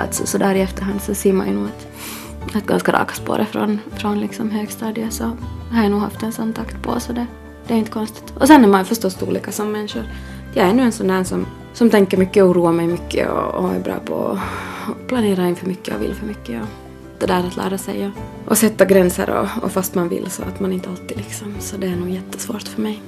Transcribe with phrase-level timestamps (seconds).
[0.00, 1.86] Alltså, så där i efterhand så ser man ju nog att,
[2.56, 5.24] att ganska raka spåret från, från liksom högstadiet så
[5.70, 7.26] har jag nog haft en sån takt på så det,
[7.66, 8.32] det är inte konstigt.
[8.38, 10.02] Och sen är man förstås olika som människor.
[10.54, 13.54] Jag är nu en sån där som, som tänker mycket och oroar mig mycket och,
[13.54, 14.38] och är bra på
[14.86, 16.62] att planera inför mycket och vill för mycket.
[16.62, 16.68] Och
[17.18, 18.12] det där att lära sig och,
[18.50, 21.76] och sätta gränser och, och fast man vill så att man inte alltid liksom, så
[21.76, 23.02] det är nog jättesvårt för mig.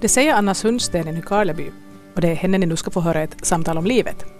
[0.00, 1.70] Det säger Anna Sundsten i Nykarleby
[2.14, 4.37] och det är henne ni nu ska få höra ett samtal om livet.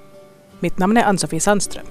[0.61, 1.87] Mitt namn är Ann-Sofie Sandström.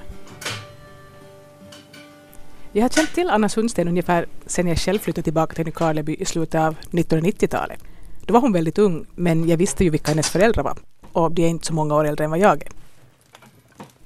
[2.71, 6.25] Jag har känt till Anna Sundsten ungefär sedan jag själv flyttade tillbaka till Nykarleby i
[6.25, 7.83] slutet av 1990-talet.
[8.25, 10.77] Då var hon väldigt ung, men jag visste ju vilka hennes föräldrar var.
[11.11, 12.69] Och de är inte så många år äldre än vad jag är.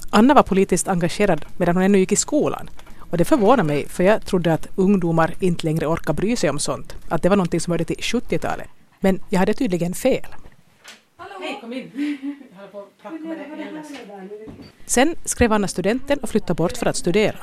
[0.10, 2.70] Anna var politiskt engagerad medan hon ännu gick i skolan.
[2.98, 6.60] Och det förvånar mig, för jag trodde att ungdomar inte längre orkar bry sig om
[6.60, 6.96] sånt.
[7.10, 8.68] Att det var någonting som hörde till 70-talet.
[9.00, 10.28] Men jag hade tydligen fel.
[11.42, 11.92] Hej, kom in.
[14.86, 17.38] Sen skrev Anna studenten och flyttade bort för att studera.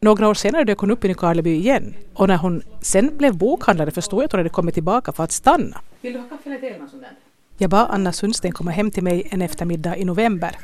[0.00, 3.90] Några år senare dök hon upp i Nykarleby igen och när hon sen blev bokhandlare
[3.90, 5.80] förstod jag att hon hade kommit tillbaka för att stanna.
[6.00, 7.12] Vill du ha kaffe eller te eller något sånt där?
[7.58, 10.56] Jag bad Anna Sundsten komma hem till mig en eftermiddag i november.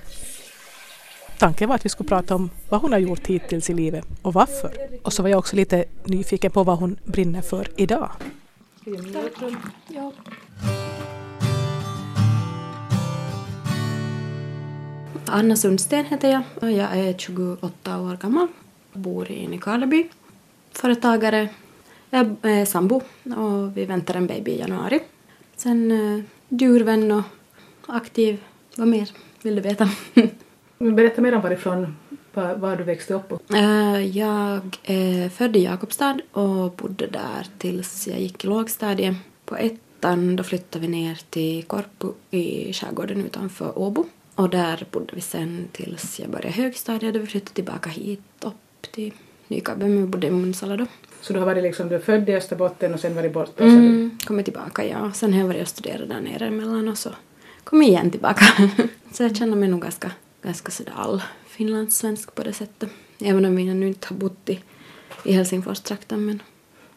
[1.39, 4.33] Tanken var att vi skulle prata om vad hon har gjort hittills i livet och
[4.35, 4.73] varför.
[5.03, 8.11] Och så var jag också lite nyfiken på vad hon brinner för idag.
[9.89, 10.13] Ja.
[15.33, 18.49] Anna Sundsten heter jag och jag är 28 år gammal.
[18.93, 20.09] Bor i Nykarleby.
[20.73, 21.49] Företagare.
[22.11, 22.97] Jag är sambo
[23.37, 25.01] och vi väntar en baby i januari.
[25.57, 27.23] Sen uh, djurvän och
[27.87, 28.41] aktiv.
[28.77, 29.11] Vad mer
[29.43, 29.91] vill du veta?
[30.79, 31.97] Berätta mer om varifrån,
[32.35, 33.33] var, var du växte upp.
[33.33, 33.43] Och.
[33.55, 39.17] Uh, jag är född i Jakobstad och bodde där tills jag gick i lågstadiet.
[39.45, 44.05] På ettan då flyttade vi ner till Korpu i skärgården utanför Åbo.
[44.41, 48.93] Och där bodde vi sen tills jag började högstadiet då vi flyttade tillbaka hit upp
[48.93, 49.13] till
[49.49, 50.87] Nykarleby, men vi bodde i Munsala då.
[51.21, 53.65] Så du har varit liksom, du är född i Österbotten och sen varit borta?
[53.65, 55.13] Mm, kommit tillbaka, ja.
[55.13, 57.11] Sen har jag varit och studerat där nere emellan och så
[57.65, 58.45] kom jag igen tillbaka.
[59.13, 60.11] så jag känner mig nog ganska,
[60.43, 62.89] ganska sådär all finlandssvensk på det sättet.
[63.19, 64.61] Även om vi nu inte har bott i,
[65.25, 66.43] i Helsingfors-trakten men...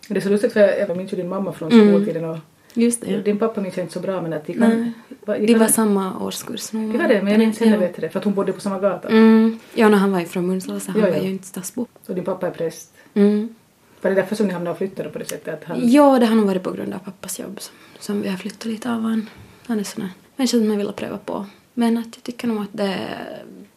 [0.07, 2.37] Det är så lustigt för jag minns ju din mamma från skoltiden och
[2.73, 4.69] Just det, din pappa minns jag inte så bra men att de Nej.
[4.69, 4.93] kan...
[5.25, 6.91] va- De var samma årskurs nog.
[6.91, 7.79] Det var det, men jag minns henne Ja.
[7.79, 9.07] bättre för att hon bodde på samma gata.
[9.09, 9.59] Mm.
[9.73, 11.23] Ja, när han var ju från Munsala så han Ja, var ja.
[11.23, 11.85] ju inte stadsbo.
[12.07, 12.93] Och din pappa är präst.
[13.13, 13.55] Mm.
[14.01, 15.53] Var det därför som ni hamnade och flyttade på det sättet?
[15.53, 15.77] Att han...
[15.91, 18.65] Ja, det har nog varit på grund av pappas jobb som, som vi har flyttat
[18.65, 19.01] lite av.
[19.01, 19.29] Han,
[19.67, 21.45] han är sån här människa som jag vill pröva på.
[21.73, 22.97] Men att jag tycker nog att det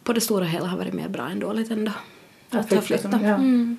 [0.04, 1.92] på det stora hela har varit mer bra än dåligt ändå.
[2.50, 3.34] Att Att flytta som- ja.
[3.34, 3.76] Mm.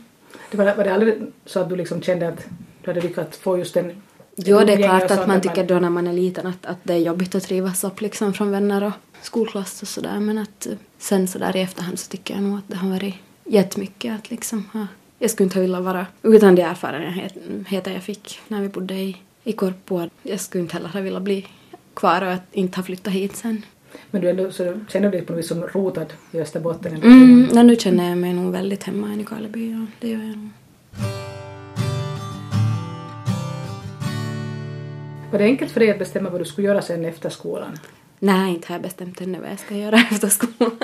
[0.51, 2.45] Det var, var det aldrig så att du liksom kände att
[2.83, 3.91] du hade lyckats få just en...
[4.39, 6.77] Jo, det är och klart att man tycker då när man är liten att, att
[6.83, 10.19] det är jobbigt att trivas upp liksom från vänner och skolklass och sådär.
[10.19, 13.15] Men att eh, sen sådär i efterhand så tycker jag nog att det har varit
[13.45, 14.87] jättemycket att liksom ha,
[15.19, 19.17] jag skulle inte ha velat vara utan de erfarenheter jag fick när vi bodde i,
[19.43, 20.09] i Korpo.
[20.23, 21.47] Jag skulle inte heller ha velat bli
[21.93, 23.65] kvar och att inte ha flyttat hit sen.
[24.11, 26.93] Men du ändå, så känner du dig på något vis som rotad i Österbotten?
[26.93, 27.07] ändå?
[27.07, 30.37] Mm, ja, nu känner jag mig nog väldigt hemma i Nykarleby, ja, det gör jag
[30.37, 30.49] nog.
[35.31, 37.77] Var det enkelt för dig att bestämma vad du skulle göra sen efter skolan?
[38.19, 40.77] Nej, inte har jag bestämt ännu vad jag ska göra efter skolan.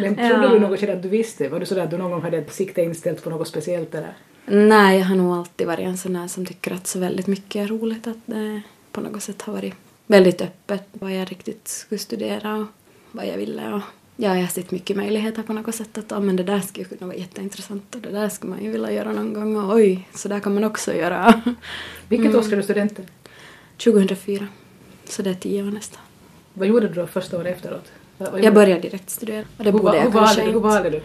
[0.00, 0.48] Men trodde Ja.
[0.48, 1.48] du något att du visste?
[1.48, 4.12] Var du sådär att du någon gång hade ett sikte inställt på något speciellt eller?
[4.46, 7.56] Nej, jag har nog alltid varit en sån här som tycker att så väldigt mycket
[7.62, 8.06] är roligt.
[8.06, 9.74] Att det på något sätt har varit
[10.06, 12.66] väldigt öppet vad jag riktigt skulle studera och
[13.12, 13.72] vad jag ville.
[13.72, 13.80] Och
[14.16, 15.98] ja, jag har sett mycket möjligheter på något sätt.
[15.98, 18.70] Att ja, men det där skulle kunna vara jätteintressant och det där skulle man ju
[18.70, 19.56] vilja göra någon gång.
[19.56, 21.42] Och oj, så där kan man också göra.
[22.08, 22.38] Vilket Mm.
[22.38, 23.06] år skrev du studenten?
[23.84, 24.48] 2004.
[25.04, 26.00] Så det är tio år nästan.
[26.54, 27.92] Vad gjorde du då första året efteråt?
[28.42, 29.44] Jag började direkt studera.
[29.56, 31.02] Och det hur, borde jag hur, kanske valde, hur valde du?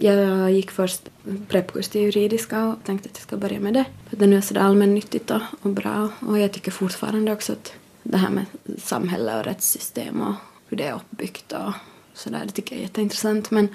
[0.00, 1.02] Jag gick först
[1.48, 3.84] preppkurs till juridiska och tänkte att jag ska börja med det.
[4.08, 6.08] För det nu är sådär allmännyttigt och, och bra.
[6.20, 7.72] Och jag tycker fortfarande också att
[8.02, 8.46] det här med
[8.78, 10.34] samhälle och rättssystem och
[10.68, 11.72] hur det är uppbyggt och
[12.14, 13.50] sådär, det tycker jag är jätteintressant.
[13.50, 13.68] Men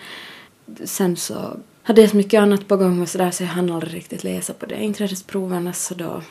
[0.83, 3.95] sen så hade jag så mycket annat på gång och sådär så jag hann aldrig
[3.95, 6.21] riktigt läsa på det inträdesproven så då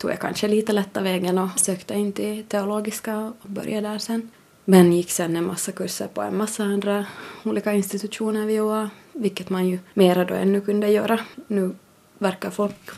[0.00, 4.30] tog jag kanske lite lätta vägen och sökte in till teologiska och började där sen.
[4.64, 7.06] Men gick sen en massa kurser på en massa andra
[7.42, 11.20] olika institutioner vid OA, vilket man ju mera då ännu kunde göra.
[11.46, 11.74] Nu
[12.18, 12.90] verkar folk,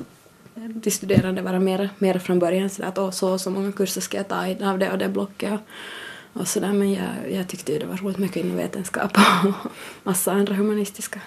[0.54, 4.00] de studerande, vara mera, mera från början så att åh, så och så många kurser
[4.00, 6.72] ska jag ta av det och det blocket och, och sådär.
[6.72, 9.70] Men jag, jag tyckte ju det var roligt med kvinnovetenskap och
[10.02, 11.20] massa andra humanistiska.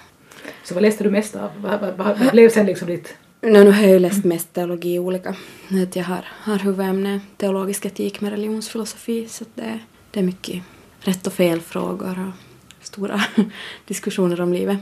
[0.64, 1.50] Så vad läste du mest av?
[1.62, 3.18] Vad, vad, vad blev sen liksom ditt...
[3.42, 5.36] Nu, nu har jag ju läst mest teologi olika.
[5.84, 9.80] Att jag har, har huvudämne teologisk etik med religionsfilosofi så det,
[10.12, 10.64] det är mycket
[11.00, 13.22] rätt och fel frågor och stora
[13.86, 14.78] diskussioner om livet.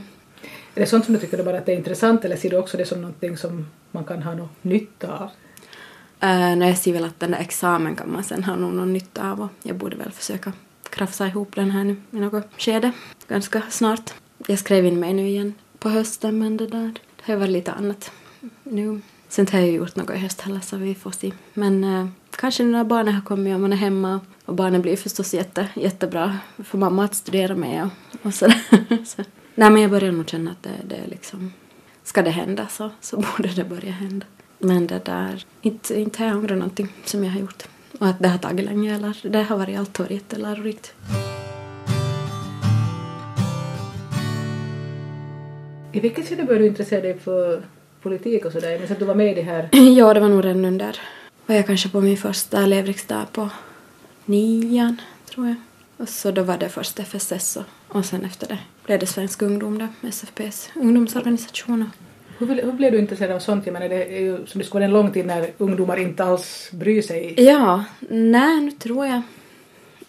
[0.74, 2.76] Är det sånt som du tycker bara att det är intressant eller ser du också
[2.76, 5.30] det som någonting som man kan ha något nytta av?
[6.24, 9.30] Uh, jag ser väl att den där examen kan man sen ha någon, någon nytta
[9.30, 10.52] av och jag borde väl försöka
[10.90, 12.92] krafsa ihop den här nu i något skede
[13.28, 14.14] ganska snart.
[14.46, 17.72] Jag skrev in mig nu igen på hösten men det där det har varit lite
[17.72, 18.12] annat
[18.64, 19.00] nu.
[19.28, 21.32] Sen har jag ju gjort något i höst heller så vi får se.
[21.54, 24.96] Men eh, kanske nu när barnen har kommit och man är hemma och barnen blir
[24.96, 28.62] förstås jätte, jättebra för mamma att studera med och, och sådär.
[29.04, 29.22] så.
[29.54, 31.52] Nej men jag börjar nog känna att det, det är liksom
[32.02, 34.26] ska det hända så, så borde det börja hända.
[34.58, 37.62] Men det där, inte, inte har jag ångrat någonting som jag har gjort.
[37.98, 40.94] Och att det har tagit länge eller det har varit allt varit jättelärorikt.
[45.92, 47.62] I vilket skede började du intressera dig för
[48.04, 48.70] politik och sådär?
[48.70, 49.68] Jag minns att du var med i det här.
[49.98, 51.00] ja, det var nog redan under,
[51.46, 53.50] var jag kanske på min första elevriksdag på
[54.24, 55.56] nian, tror jag.
[55.96, 59.42] Och så då var det först FSS och, och sen efter det blev det Svensk
[59.42, 61.90] Ungdom då, SFPs ungdomsorganisation.
[62.38, 63.66] Hur, hur blev du intresserad av sånt?
[63.66, 66.24] Jag menar, det är ju som det skulle vara en lång tid när ungdomar inte
[66.24, 67.34] alls bryr sig.
[67.36, 69.22] Ja, nej, nu tror jag...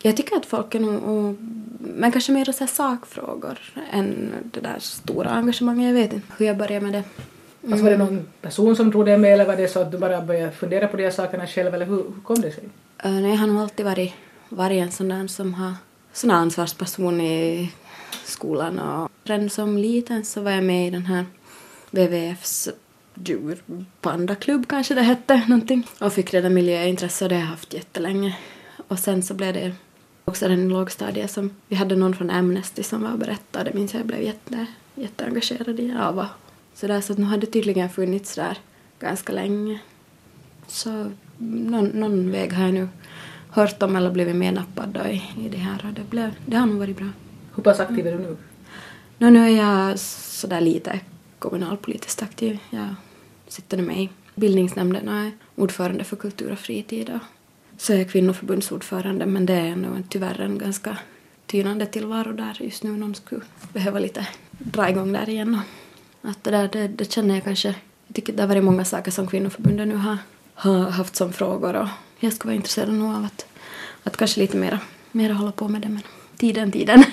[0.02, 1.04] Jag tycker att folk är nog...
[1.04, 1.36] Och,
[1.80, 3.60] men kanske mer så sakfrågor
[3.92, 5.88] än det där stora engagemanget.
[5.88, 7.04] Jag vet inte hur jag började med det.
[7.66, 7.74] Mm.
[7.74, 9.98] Alltså var det någon person som drog det med eller var det så att du
[9.98, 12.64] bara började fundera på de här sakerna själv eller hur, hur kom det sig?
[13.06, 14.14] Uh, nej, jag har nog alltid varit,
[14.50, 15.74] varit en sån där som har
[16.14, 17.72] sån ansvarsperson i
[18.26, 21.26] skolan och redan som liten så var jag med i den här
[21.92, 22.70] WWFs
[23.14, 28.38] djurpandaklubb kanske det hette någonting och fick redan miljöintresse och det har jag haft jättelänge.
[28.88, 29.72] Och sen så blev det
[30.26, 34.00] också den lågstadiet som vi hade någon från Amnesty som var och berättade, minns jag,
[34.00, 34.66] jag blev jätte,
[34.96, 36.26] jätteengagerad i av
[36.76, 38.58] så där så att nu hade tydligen funnits där
[39.00, 39.80] ganska länge.
[40.68, 42.88] Så någon, någon väg har jag nu
[43.50, 46.66] hört om eller blivit mednappad då i, i det här och det, blev, det har
[46.66, 47.10] nog varit bra.
[47.56, 48.38] Hur pass aktiv är du nu?
[49.18, 51.00] No, nu är jag sådär lite
[51.40, 52.60] kommunalpolitiskt aktiv.
[52.70, 52.96] Jag
[53.48, 57.10] sitter med i bildningsnämnden och är ordförande för kultur och fritid.
[57.10, 57.22] Och
[57.78, 60.98] så är jag kvinnoförbundsordförande men det är nog tyvärr en ganska
[61.46, 62.98] tynande tillvaro där just nu.
[62.98, 63.42] Någon skulle
[63.74, 64.28] behöva lite
[64.58, 65.60] dra igång där igen.
[66.28, 67.76] Att det, där, det, det känner jag kanske.
[68.08, 70.18] Jag tycker det har varit många saker som kvinnoförbundet nu har,
[70.54, 71.88] har haft som frågor och
[72.20, 73.46] jag skulle vara intresserad nog av att,
[74.04, 74.80] att kanske lite mera,
[75.12, 76.02] mera hålla på med det men
[76.38, 77.04] tiden, tiden.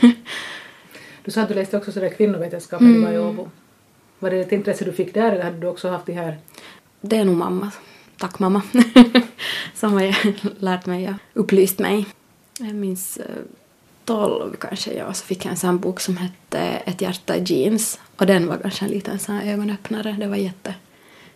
[1.25, 3.29] Du sa att du läste också sådär kvinnovetenskap när du var i mm.
[3.29, 3.51] Åbo.
[4.19, 6.39] Var det ett intresse du fick där eller hade du också haft det här?
[7.01, 7.71] Det är nog mamma.
[8.19, 8.63] Tack mamma.
[9.75, 12.07] som har lärt mig och upplyst mig.
[12.59, 13.19] Jag minns
[14.13, 17.43] eh, tolv kanske jag så fick jag en sån bok som hette Ett hjärta i
[17.47, 20.17] jeans och den var kanske en liten sån ögonöppnare.
[20.21, 20.75] Det var jätte,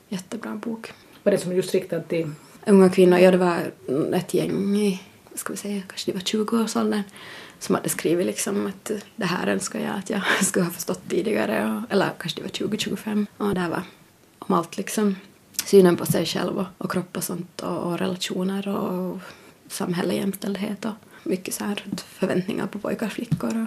[0.09, 0.93] jättebra bok.
[1.23, 2.31] Var det som just riktad till?
[2.67, 3.73] Unga kvinnor, ja det var
[4.15, 5.01] ett gäng i,
[5.35, 7.03] ska vi säga, kanske det var 20-årsåldern
[7.59, 11.77] som hade skrivit liksom att det här önskar jag att jag skulle ha förstått tidigare.
[11.77, 13.27] Och, eller kanske det var 2025.
[13.37, 13.83] Och det var
[14.39, 15.17] om allt liksom.
[15.65, 19.19] Synen på sig själv och, och kropp och sånt och, och relationer och
[19.69, 20.93] samhälle, jämställdhet och
[21.27, 23.67] mycket så här förväntningar på pojkar och flickor.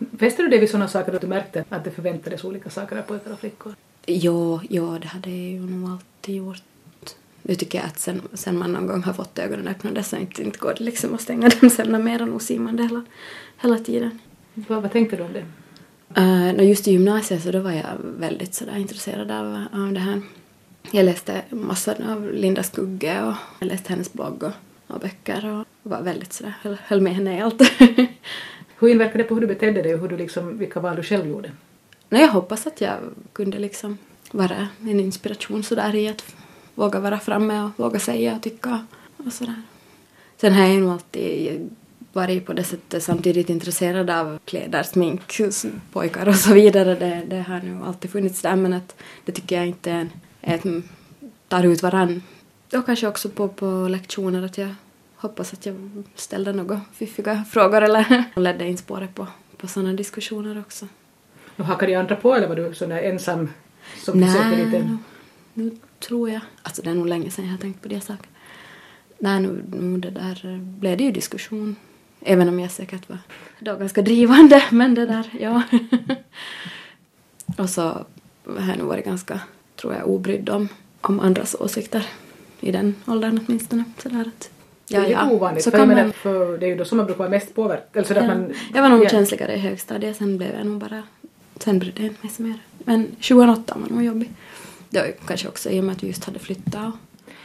[0.00, 0.18] Och...
[0.20, 3.02] Fäste du dig vid sådana saker att du märkte att det förväntades olika saker av
[3.02, 3.74] pojkar och flickor?
[4.06, 6.62] Jo, jo, det hade jag ju nog alltid gjort.
[7.42, 10.42] Nu tycker jag att sen, sen man någon gång har fått ögonen öppnade så inte,
[10.42, 13.04] inte går det liksom att stänga dem sen mer än osimande hela,
[13.62, 14.18] hela tiden.
[14.54, 15.44] Vad, vad tänkte du om det?
[16.20, 20.22] Uh, just i gymnasiet så då var jag väldigt sådär intresserad av, av det här.
[20.90, 24.52] Jag läste massor av Linda Skugge och jag läste hennes blogg och,
[24.86, 27.62] och böcker och var väldigt sådär, höll, höll med henne i allt.
[28.78, 31.02] hur inverkade det på hur du betedde dig och hur du liksom, vilka val du
[31.02, 31.50] själv gjorde?
[32.08, 32.98] Nej, jag hoppas att jag
[33.32, 33.98] kunde liksom
[34.30, 36.34] vara en inspiration sådär i att
[36.74, 39.62] våga vara framme och våga säga och tycka och sådär.
[40.36, 41.70] Sen har jag nog alltid
[42.12, 45.40] varit på det sättet samtidigt intresserad av kläder, smink,
[45.92, 46.94] pojkar och så vidare.
[46.94, 50.08] Det, det har nog alltid funnits där men att det tycker jag inte är,
[50.40, 50.64] ett,
[51.48, 52.22] tar ut varann.
[52.74, 54.74] Och kanske också på, på lektioner att jag
[55.16, 60.60] hoppas att jag ställde några fiffiga frågor eller ledde in spåret på, på sådana diskussioner
[60.60, 60.88] också.
[61.56, 63.48] Och hakade de andra på eller var du sån där ensam
[64.04, 64.98] som försökte lite?
[65.54, 66.40] nu tror jag.
[66.62, 68.28] Alltså det är nog länge sedan jag har tänkt på det saker.
[69.18, 71.76] Nej, nu, nu det där blev det ju diskussion.
[72.20, 73.18] Även om jag säkert var
[73.58, 75.62] då ganska drivande, men det där, ja.
[77.58, 77.82] och så
[78.44, 79.40] har jag nog varit ganska,
[79.76, 80.68] tror jag, obrydd om,
[81.00, 82.06] om andras åsikter
[82.66, 83.84] i den åldern åtminstone.
[84.02, 84.50] Sådär att,
[84.88, 86.96] ja, det är lite ovanligt, så för, kan man, för det är ju då som
[86.96, 87.98] man brukar vara mest påverkad.
[87.98, 89.08] Alltså ja, man, jag var nog ja.
[89.08, 91.02] känsligare i högstadiet, sen blev jag nog bara,
[91.58, 92.58] sen brydde jag mig så mer.
[92.78, 94.32] Men 2008 var nog jobbig.
[94.90, 96.94] Det var kanske också i och med att vi just hade flyttat.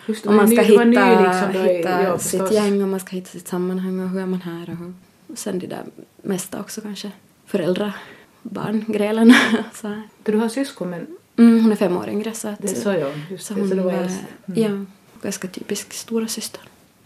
[0.05, 3.15] Just, och man ska ny, hitta, ny liksom hitta ja, sitt gäng och man ska
[3.15, 4.93] hitta sitt sammanhang och hur är man här och, hur,
[5.27, 5.83] och sen det där
[6.21, 7.11] mesta också kanske
[7.45, 9.33] föräldrar-barn-grälen.
[9.73, 12.61] så, Du har syskon men mm, hon är fem år yngre så att...
[12.61, 13.11] det sa jag.
[13.29, 14.21] Just så det, hon så det var var, äldst.
[14.45, 14.61] Mm.
[14.61, 14.85] ja,
[15.21, 16.61] ganska typisk stora syster.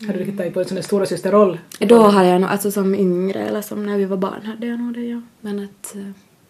[0.07, 1.59] Har du hittat på en sån där stora systerroll?
[1.79, 4.79] Då har jag nog, alltså som yngre eller som när vi var barn hade jag
[4.79, 5.21] nog det ja.
[5.41, 6.01] Men att eh,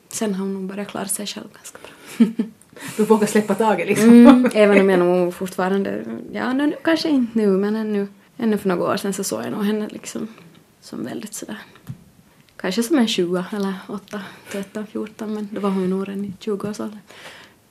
[0.10, 2.46] sen har hon nog börjat klara sig själv ganska bra.
[2.98, 4.10] Du vågar släppa taget liksom.
[4.10, 8.08] Mm, även om jag nog fortfarande, ja nu, kanske inte nu men ännu,
[8.38, 10.28] ännu för några år sedan så såg jag nog henne liksom
[10.82, 11.58] som väldigt sådär
[12.66, 16.26] kanske som en 20 eller 8, 13, 14 men då var hon ju nog redan
[16.26, 17.00] i 20-årsåldern.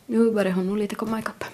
[0.07, 1.45] Nu börjar hon nog lite komma ikapp.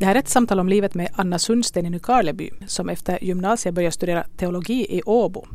[0.00, 3.74] Det här är ett samtal om livet med Anna Sundsten i Nykarleby som efter gymnasiet
[3.74, 5.46] började studera teologi i Åbo.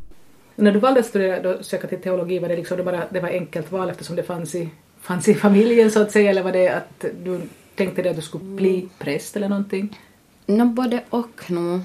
[0.55, 3.19] När du valde att studera, då söka till teologi, var det liksom det bara det
[3.19, 4.69] var enkelt val eftersom det fanns i,
[5.01, 7.41] fanns i familjen så att säga, eller var det att du
[7.75, 9.99] tänkte dig att du skulle bli präst eller någonting?
[10.45, 11.79] Nå, både och nog.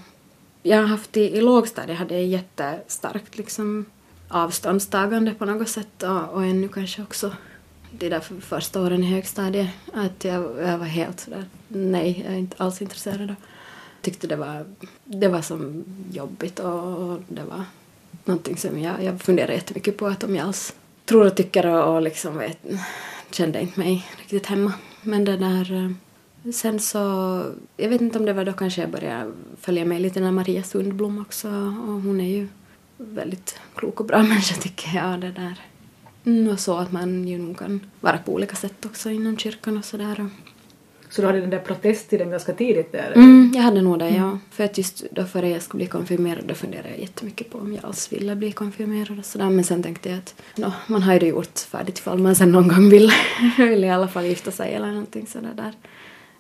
[0.63, 3.85] Jag har haft i, i lågstadiet hade jag jättestarkt liksom
[4.29, 7.33] avståndstagande på något sätt och, och ännu kanske också
[7.91, 12.35] de där för- första åren i högstadiet att jag, jag var helt sådär nej, jag
[12.35, 13.35] är inte alls intresserad.
[14.03, 14.67] Tyckte det var,
[15.05, 17.65] det var som jobbigt och, det var
[18.25, 21.95] någonting som jag, jag funderade jättemycket på att om jag alls tror och tycker och,
[21.95, 22.59] och liksom vet,
[23.31, 24.73] kände inte mig riktigt hemma.
[25.03, 25.91] Men det där eh,
[26.53, 26.99] Sen så,
[27.77, 30.63] jag vet inte om det var då kanske jag började följa med lite när Maria
[30.63, 32.49] Sundblom också och hon är ju
[32.97, 35.21] väldigt klok och bra människa tycker jag.
[35.21, 35.70] Det där.
[36.25, 39.79] Mm, och så att man ju nog kan vara på olika sätt också inom kyrkan
[39.79, 40.29] och sådär.
[41.09, 43.13] Så du hade den där protesttiden ganska tidigt där?
[43.15, 44.39] Mm, jag hade nog det, ja.
[44.51, 47.73] För att just då före jag skulle bli konfirmerad då funderade jag jättemycket på om
[47.75, 49.51] jag alls ville bli konfirmerad och sådär.
[49.51, 52.53] Men sen tänkte jag att nå, man har ju det gjort färdigt ifall man sen
[52.53, 53.13] någon gång vill,
[53.59, 55.73] vill i alla fall gifta sig eller någonting sådär där.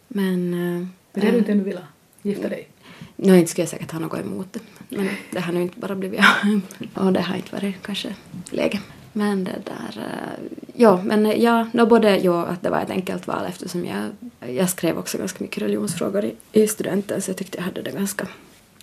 [0.09, 0.55] Men...
[0.55, 1.85] eh, Men det hade du inte ännu velat
[2.23, 2.69] gifta dig?
[3.17, 4.61] Nu inte skulle jag säkert ha något emot det.
[4.89, 6.21] Men det har nu inte bara blivit
[6.95, 8.15] Och det har inte varit kanske
[8.51, 8.81] läge.
[9.13, 9.99] Men det där...
[10.03, 13.85] eh, Ja, men eh, ja, då både ja, att det var ett enkelt val eftersom
[13.85, 14.11] jag,
[14.57, 17.91] jag skrev också ganska mycket religionsfrågor i, i studenten så jag tyckte jag hade det
[17.91, 18.27] ganska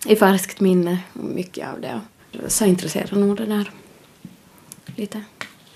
[0.05, 2.01] i färskt minne och mycket av det.
[2.47, 3.71] Så intresserade nog det där
[4.95, 5.21] lite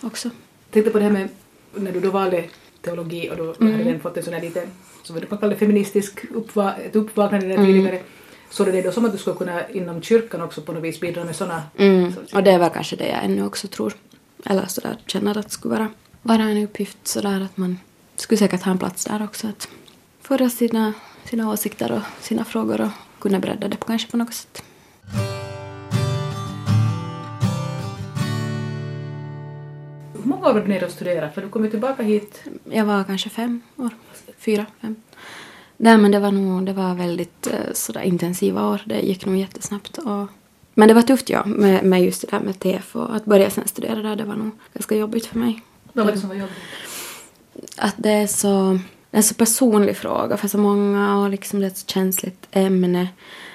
[0.02, 0.28] också.
[0.28, 1.30] Jag tänkte på det här med
[1.76, 2.44] när du då valde
[2.82, 3.72] teologi och då Mm.
[3.74, 4.68] hade den fått en sån här lite,
[5.04, 7.66] som man kallar det feministisk uppva, ett uppvaknande där Mm.
[7.66, 8.00] tidigare.
[8.50, 11.00] Så det är då som att du skulle kunna inom kyrkan också på något vis
[11.00, 12.14] bidra med såna Mm.
[12.34, 13.94] Och det väl kanske det jag ännu också tror.
[14.46, 15.90] Eller sådär känner att det skulle vara,
[16.22, 17.80] vara en uppgift sådär att man
[18.16, 19.48] skulle säkert ha en plats där också.
[19.48, 19.68] Att
[20.22, 20.94] föra sina,
[21.26, 24.64] sina åsikter och sina frågor och kunna bredda det på, kanske på något sätt.
[30.14, 31.32] Hur många år var du nere och studerade?
[31.32, 32.44] För du kom ju tillbaka hit.
[32.64, 33.90] Jag var kanske fem år.
[34.38, 34.96] Fyra, fem.
[35.78, 38.82] Nej men det var nog det var väldigt eh, sådär intensiva år.
[38.86, 39.98] Det gick nog jättesnabbt.
[39.98, 40.28] Och,
[40.74, 43.50] men det var tufft ja, med, med just det där med TF och att börja
[43.50, 44.16] sen studera där.
[44.16, 45.62] Det var nog ganska jobbigt för mig.
[45.94, 46.58] Vad var det som var jobbigt?
[47.78, 48.80] att det är så,
[49.12, 51.88] det är en så personlig fråga för så många och liksom det är ett så
[51.88, 53.08] känsligt ämne.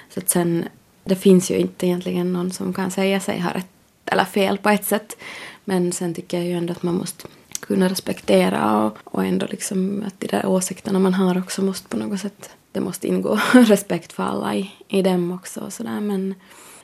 [0.09, 0.65] Så att sen,
[1.03, 3.67] det finns ju inte egentligen någon som kan säga sig ha rätt
[4.05, 5.17] eller fel på ett sätt.
[5.65, 7.27] Men sen tycker jag ju ändå att man måste
[7.59, 11.97] kunna respektera och, och ändå liksom att de där åsikterna man har också måste på
[11.97, 15.99] något sätt, det måste ingå respekt för alla i, i dem också och sådär.
[15.99, 16.35] Men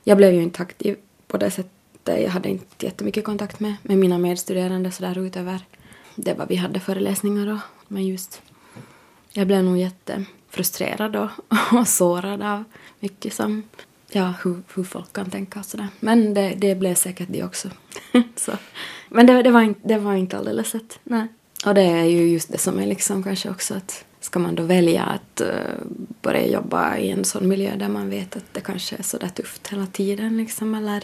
[0.04, 1.72] jag blev ju inte aktiv på det sättet.
[2.06, 5.66] Jag hade inte jättemycket kontakt med, med mina medstuderande sådär utöver
[6.16, 8.42] det var vi hade föreläsningar och men just
[9.34, 11.30] jag blev nog jättefrustrerad och,
[11.80, 12.64] och sårad av
[13.00, 13.64] mycket som
[14.12, 15.88] ja, hur, hur folk kan tänka och sådär.
[16.00, 17.70] Men det, det blev säkert det också.
[18.36, 18.52] så.
[19.10, 21.00] Men det, det, var inte, det var inte alldeles lätt.
[21.04, 21.28] Nej.
[21.66, 24.64] Och det är ju just det som är liksom kanske också att ska man då
[24.64, 25.48] välja att uh,
[26.22, 29.68] börja jobba i en sån miljö där man vet att det kanske är sådär tufft
[29.68, 31.04] hela tiden liksom eller,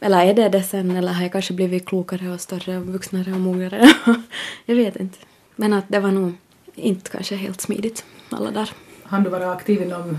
[0.00, 3.32] eller är det det sen eller har jag kanske blivit klokare och större och vuxnare
[3.32, 3.92] och mognare?
[4.66, 5.18] jag vet inte.
[5.56, 6.32] Men att det var nog
[6.74, 8.70] inte kanske helt smidigt alla där.
[9.02, 10.18] Han du vara aktiv inom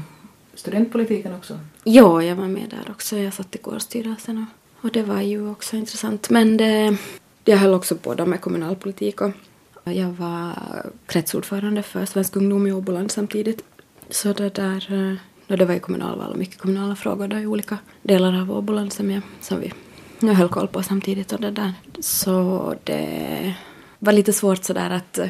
[0.54, 1.60] studentpolitiken också?
[1.84, 3.18] Ja, jag var med där också.
[3.18, 6.30] Jag satt i kårstyrelsen och, och det var ju också intressant.
[6.30, 6.98] Men det,
[7.46, 9.32] jag höll också på med kommunalpolitik och
[9.84, 10.56] jag var
[11.06, 13.64] kretsordförande för Svensk ungdom i Åboland samtidigt.
[14.10, 15.16] Så det där, eh,
[15.48, 18.94] och det var ju kommunalval och mycket kommunala frågor då i olika delar av Åboland
[18.94, 19.74] som, jag, som vi
[20.28, 21.74] jag höll koll på samtidigt och det där.
[22.00, 23.54] Så det
[24.00, 25.30] var lite svårt sådär att, eh,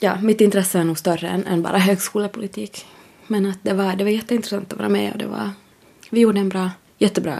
[0.00, 2.86] ja, mitt intresse är nog större än, än bara högskolepolitik.
[3.26, 5.50] Men att det var, det var jätteintressant att vara med och det var,
[6.10, 7.38] vi gjorde en bra, jättebra,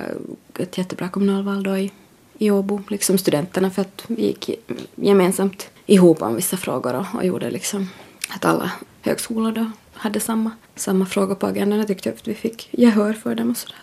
[0.59, 1.91] ett jättebra kommunalval då i,
[2.39, 4.51] i Åbo, liksom studenterna för att vi gick
[4.95, 7.89] gemensamt ihop om vissa frågor och, och gjorde liksom
[8.29, 8.73] att alla
[9.03, 11.79] högskolor då hade samma, samma frågor på agendan.
[11.79, 13.79] Jag tyckte att vi fick gehör för dem och sådär.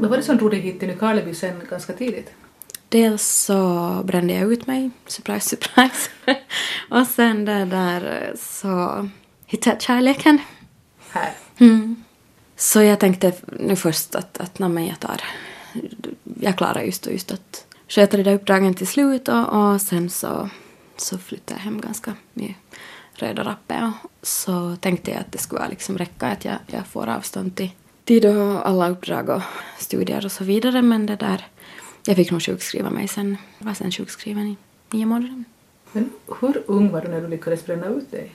[0.00, 2.30] Vad var det som drog dig hit till Nykarleby sen ganska tidigt?
[2.88, 6.10] Dels så brände jag ut mig, surprise surprise.
[6.90, 9.08] och sen det där så
[9.46, 10.38] hittade jag kärleken.
[11.10, 11.32] Här?
[11.58, 12.04] Mm.
[12.56, 15.20] Så jag tänkte nu först att, att nej, jag tar
[16.40, 20.10] jag klarar just och just att sköta de där uppdragen till slut och, och sen
[20.10, 20.50] så,
[20.96, 22.54] så flyttade jag hem ganska med
[23.14, 27.08] röda rappe och så tänkte jag att det skulle liksom räcka att jag, jag får
[27.08, 27.70] avstånd till
[28.04, 29.42] tid och alla uppdrag och
[29.78, 31.46] studier och så vidare men det där
[32.06, 33.36] jag fick nog sjukskriva mig sen.
[33.58, 34.56] Jag var sen sjukskriven i
[34.90, 35.44] nio månader.
[35.92, 38.30] Men hur ung var du när du lyckades bränna ut dig?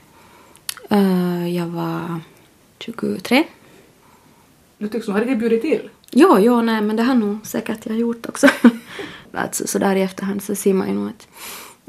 [0.91, 2.19] Uh, jag var
[2.79, 3.43] 23.
[4.77, 5.89] Du tycks nog ha det bjudit till.
[6.13, 8.47] Jo, jo, nej, men det har nog säkert jag gjort också.
[9.33, 11.27] alltså, så där i efterhand så ser man ju nog ett,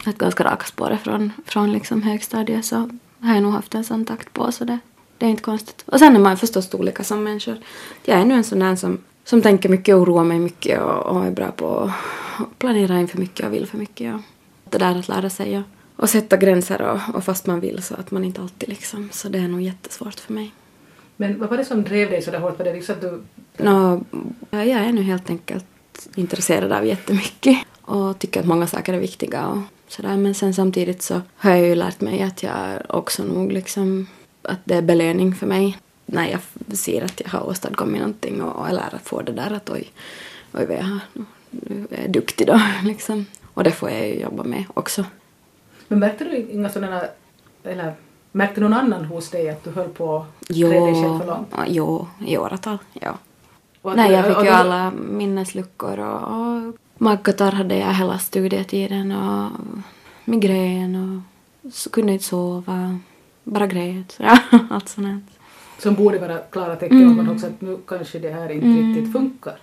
[0.06, 2.76] ett ganska rakt spår från, från liksom högstadiet så
[3.20, 4.78] har jag nog haft en sån takt på så det,
[5.18, 5.84] det är inte konstigt.
[5.86, 7.56] Och sen är man förstås olika som människor.
[8.04, 11.06] Jag är nu en sån där som, som tänker mycket och oroar mig mycket och,
[11.06, 11.90] och är bra på
[12.36, 14.14] att planera in för mycket och vill för mycket.
[14.14, 14.20] Och
[14.70, 15.64] det där att lära sig och,
[15.96, 19.28] och sätta gränser och, och fast man vill så att man inte alltid liksom, så
[19.28, 20.52] det är nog jättesvårt för mig.
[21.22, 22.58] Men vad var det som drev dig så där hårt?
[22.58, 23.22] Var det liksom att du...
[23.56, 24.04] Nå,
[24.50, 29.46] jag är nu helt enkelt intresserad av jättemycket och tycker att många saker är viktiga
[29.46, 30.16] och sådär.
[30.16, 34.06] Men sen samtidigt så har jag ju lärt mig att jag också nog liksom
[34.42, 36.40] att det är belöning för mig när jag
[36.78, 39.90] ser att jag har åstadkommit någonting och, eller att få det där att oj,
[40.52, 41.00] oj vad jag har,
[41.50, 43.26] nu är jag duktig då liksom.
[43.54, 45.04] Och det får jag ju jobba med också.
[45.88, 47.02] Men märkte du inga sådana,
[47.64, 47.94] eller
[48.32, 51.48] Märkte någon annan hos dig att du höll på att träda dig själv för långt?
[51.66, 52.78] jo, i åratal.
[52.92, 53.14] Ja.
[53.82, 58.18] Att Nej, du- jag fick ju du- alla minnesluckor och, och magkatarr hade jag hela
[58.18, 59.50] studietiden och
[60.24, 61.22] migrän
[61.64, 62.98] och så kunde inte sova.
[63.44, 64.16] Bara grät.
[64.20, 64.38] Ja,
[64.70, 65.24] allt sånt.
[65.78, 67.10] Som borde vara klara tecken Mm.
[67.10, 69.56] om man också att nu kanske det här inte riktigt funkar.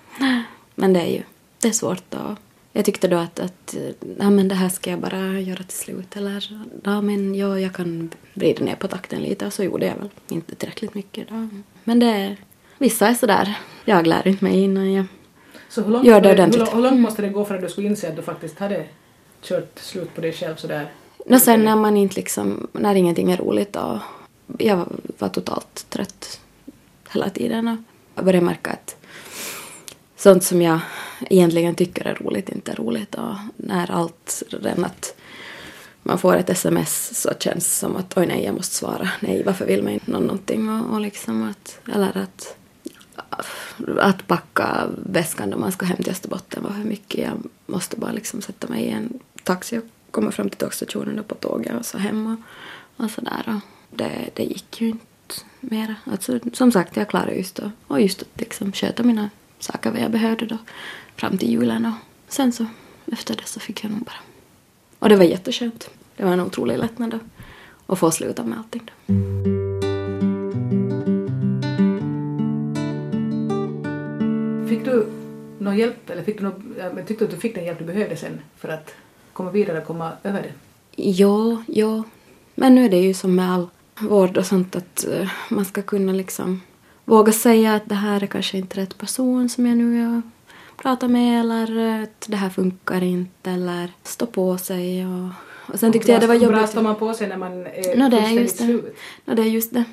[0.75, 1.23] Men det är ju
[1.62, 2.38] det är svårt och
[2.79, 3.75] jag tyckte då att, att
[4.19, 7.73] ja, men det här ska jag bara göra till slut eller ja, men ja, jag
[7.73, 11.47] kan vrida ner på takten lite och så gjorde jag väl inte tillräckligt mycket då.
[11.83, 12.35] Men det
[12.77, 15.05] vissa är sådär, jag lär inte mig innan jag
[15.69, 16.75] Så hur långt, Gör det hur, ordentligt.
[16.75, 18.85] hur långt måste det gå för att du skulle inse att du faktiskt hade
[19.41, 20.91] kört slut på dig själv sådär?
[21.17, 23.97] Och sen när man inte liksom, när ingenting är roligt och
[24.57, 24.87] jag var,
[25.17, 26.39] var totalt trött
[27.11, 27.77] hela tiden och
[28.15, 28.95] jag började märka att
[30.15, 30.79] sånt som jag
[31.29, 35.15] egentligen tycker är roligt inte är roligt och när allt redan att
[36.03, 39.65] man får ett sms så känns som att oj nej jag måste svara nej varför
[39.65, 42.55] vill mig någon någonting och, och liksom att eller att
[43.99, 47.19] att packa väskan då man ska hem till Österbotten var för mycket.
[47.19, 51.27] Jag måste bara liksom sätta mig i en taxi och komma fram till tågstationen och
[51.27, 53.43] på tåget och så hem och, och sådär.
[53.47, 55.05] Och det, det gick ju inte
[55.60, 55.95] mera.
[56.03, 60.01] Alltså, som sagt, jag klarade just att, och just att liksom sköta mina saker vad
[60.01, 60.57] jag behövde då
[61.15, 61.93] fram till julen och
[62.27, 62.65] sen så
[63.11, 64.19] efter det så fick jag nog bara.
[64.99, 65.89] Och det var jätteskönt.
[66.17, 67.21] Det var en otrolig lättnad att,
[67.87, 68.93] att få sluta med allting då.
[74.69, 75.07] Fick du
[75.57, 77.85] någon hjälp eller fick du någon, men tyckte du att du fick den hjälp du
[77.85, 78.95] behövde sen för att
[79.33, 80.53] komma vidare och komma över det?
[81.03, 82.03] Ja, ja.
[82.55, 83.67] Men nu är det ju som med all
[83.99, 86.61] vård och sånt att eh, man ska kunna liksom
[87.09, 90.21] våga säga att det här är kanske inte rätt person som jag nu
[90.77, 95.29] pratar med eller eh, att det här funkar inte eller stå på sig och,
[95.73, 96.69] och sen tyckte jag det var Hur bra jobbigt.
[96.69, 98.63] står man på sig när man är Nå, det är just det.
[98.63, 98.97] slut?
[99.25, 99.83] Ja, det är just det.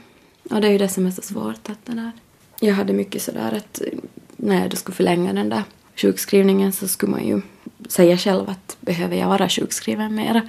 [0.50, 2.12] Och det är ju det som är så svårt att det där.
[2.60, 3.98] Jag hade mycket sådär att eh,
[4.36, 5.62] när jag då skulle förlänga den där
[5.96, 7.40] sjukskrivningen så skulle man ju
[7.88, 10.48] säga själv att behöver jag vara sjukskriven mera.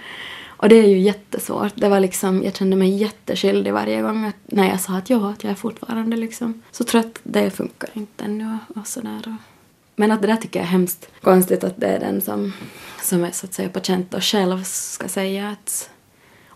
[0.57, 1.73] Och det är ju jättesvårt.
[1.75, 5.29] Det var liksom, jag kände mig jätteskyldig varje gång att, när jag sa att ja,
[5.29, 7.19] att jag är fortfarande liksom så trött.
[7.23, 9.21] Det funkar inte ännu och, och sådär.
[9.25, 9.41] Och.
[9.95, 12.53] Men att det där tycker jag är hemskt konstigt att det är den som,
[13.01, 15.89] som är så att säga patient och själv ska säga att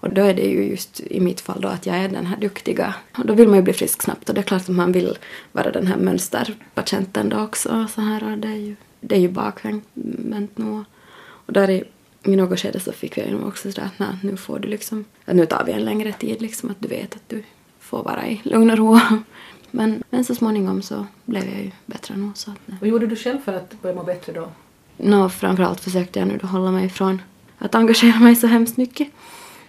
[0.02, 2.38] och då är det ju just i mitt fall då att jag är den här
[2.38, 2.96] duktiga.
[3.18, 5.18] Och då vill man ju bli frisk snabbt och det är klart att man vill
[5.52, 7.84] vara den här mönsterpatienten då också.
[7.84, 10.84] Och så här, och det är ju, det är ju bakvänt nog.
[11.22, 11.84] Och där är
[12.24, 15.36] i något skede så fick nog också sådär att nej, nu får du liksom, att
[15.36, 17.44] nu tar vi en längre tid liksom att du vet att du
[17.80, 19.00] får vara i lugn och ro.
[19.74, 22.78] Men, men så småningom så blev jag ju bättre nog så att nej.
[22.82, 24.52] Vad gjorde du själv för att börja må bättre då?
[24.98, 27.22] Nå, framförallt försökte jag nu då hålla mig ifrån
[27.58, 29.08] att engagera mig så hemskt mycket.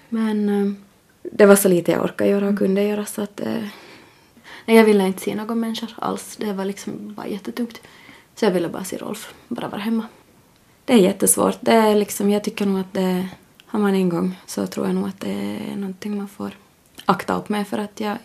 [0.08, 0.72] Men eh,
[1.22, 3.64] det var så lite jag orkade göra och kunde göra så att eh,
[4.66, 6.36] nej, jag ville inte se någon människa alls.
[6.36, 7.80] Det var liksom bara jättetungt.
[8.34, 10.06] Så jag ville bara se Rolf, bara vara hemma.
[10.84, 11.58] Det är jättesvårt.
[11.60, 13.28] Det är liksom, jag tycker nog att det,
[13.66, 16.50] har man en gång så tror jag nog att det är någonting man får
[17.04, 18.16] akta upp med för att jag,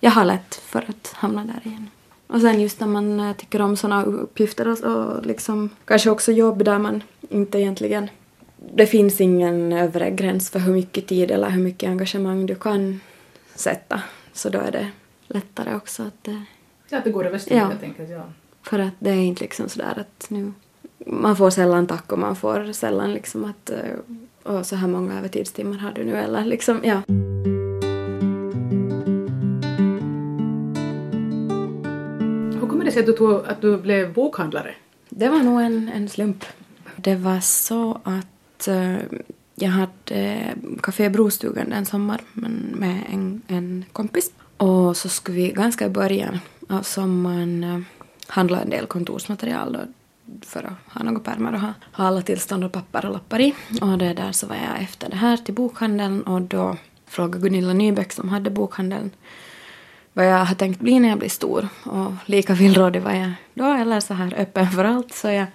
[0.00, 1.90] jag har lätt för att hamna där igen.
[2.26, 6.32] Och sen just när man eh, tycker om sådana uppgifter och, och liksom kanske också
[6.32, 8.08] jobb där man inte egentligen
[8.74, 13.00] det finns ingen övre gräns för hur mycket tid eller hur mycket engagemang du kan
[13.54, 14.02] sätta.
[14.32, 14.90] Så då är det
[15.26, 16.44] lättare också att det...
[16.88, 17.64] Ja, att det går över styr Ja.
[17.64, 18.10] helt enkelt.
[18.10, 18.22] Ja.
[18.62, 20.52] För att det är inte liksom sådär att nu...
[21.06, 23.70] Man får sällan tack och man får sällan liksom att...
[23.70, 23.76] eh,
[24.44, 27.02] Åh, så här många övertidstimmar har du nu eller liksom, ja.
[32.60, 34.74] Hur kommer det sig att du, tog, att du blev bokhandlare?
[35.08, 36.44] Det var nog en, en slump.
[36.96, 38.96] Det var så att eh,
[39.54, 44.32] jag hade Café Brostugan en sommar men med en, en kompis.
[44.56, 47.80] Och så skulle vi ganska i början av sommaren eh,
[48.26, 49.80] handla en del kontorsmaterial då,
[50.44, 53.54] för att ha några pärmar och ha, ha alla tillstånd och papper och lappar i.
[53.80, 56.76] Och det där så var jag efter det här till bokhandeln och då
[57.06, 59.10] frågade Gunilla Nybeck som hade bokhandeln
[60.12, 61.68] vad jag har tänkt bli när jag blir stor.
[61.84, 65.14] Och lika villrådig var jag då, eller så här öppen för allt.
[65.14, 65.46] Så jag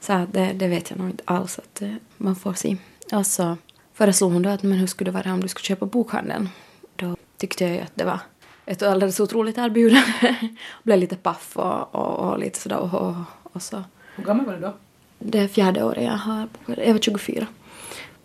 [0.00, 2.76] sa att det, det vet jag nog inte alls, att eh, man får se.
[3.12, 3.56] Och så
[3.94, 6.48] föreslog hon då att men hur skulle det vara om du skulle köpa bokhandeln?
[6.96, 8.20] Då tyckte jag ju att det var
[8.66, 10.36] ett alldeles otroligt erbjudande.
[10.82, 13.84] Blev lite paff och, och, och lite sådär och, och, och så.
[14.16, 14.74] Hur gammal var du då?
[15.18, 16.86] Det är fjärde året jag har bokat.
[16.86, 17.46] Jag var 24.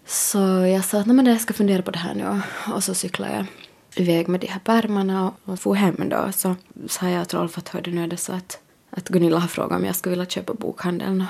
[0.06, 2.42] Så jag sa att nej, men jag ska fundera på det här nu
[2.74, 3.46] och, så cyklade jag
[3.96, 6.32] iväg med de här pärmarna och, for hem då.
[6.32, 6.56] Så
[6.88, 9.80] sa jag till Rolf att hörde nu är det så att, att Gunilla har frågat
[9.80, 11.26] om jag skulle vilja köpa bokhandeln.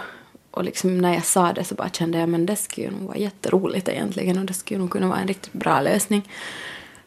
[0.52, 3.02] Och liksom när jag sa det så bara kände jag men det skulle ju nog
[3.08, 6.30] vara jätteroligt egentligen och det skulle nog kunna vara en riktigt bra lösning.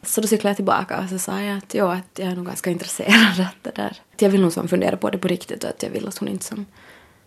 [0.03, 2.45] Så då cyklade jag tillbaka och så sa jag att, ja, att jag är nog
[2.45, 4.01] ganska intresserad att det där.
[4.13, 6.17] Att jag vill nog som fundera på det på riktigt och att jag vill att
[6.17, 6.65] hon inte som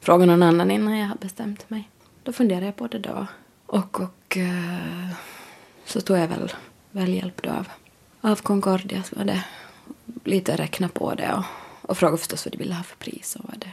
[0.04, 1.88] fråga någon annan innan jag har bestämt mig.
[2.22, 3.26] Då funderade jag på det då.
[3.66, 5.08] Och, och eh,
[5.84, 6.52] så tog jag väl,
[6.90, 7.68] väl hjälp då av,
[8.20, 9.44] av Concordia Så var det
[10.24, 11.44] lite räkna på det och,
[11.90, 13.70] och frågade förstås vad de ville ha för pris och vad det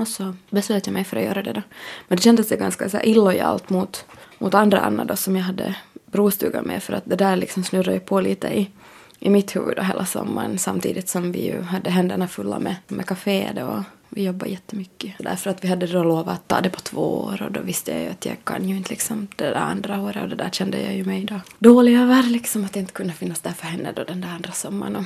[0.00, 1.62] och så beslöt jag mig för att göra det då.
[2.08, 4.04] Men det kändes ganska så här illojalt mot,
[4.38, 7.94] mot andra Anna då som jag hade brostugan med för att det där liksom snurrade
[7.94, 8.70] ju på lite i,
[9.18, 13.06] i mitt huvud då hela sommaren samtidigt som vi ju hade händerna fulla med, med
[13.06, 13.82] café och
[14.14, 15.12] vi jobbade jättemycket.
[15.18, 17.92] Därför att vi hade då lovat att ta det på två år och då visste
[17.92, 20.50] jag ju att jag kan ju inte liksom det där andra året och det där
[20.50, 23.66] kände jag ju mig då dålig över liksom att jag inte kunde finnas där för
[23.66, 24.96] henne då den där andra sommaren.
[24.96, 25.04] Och,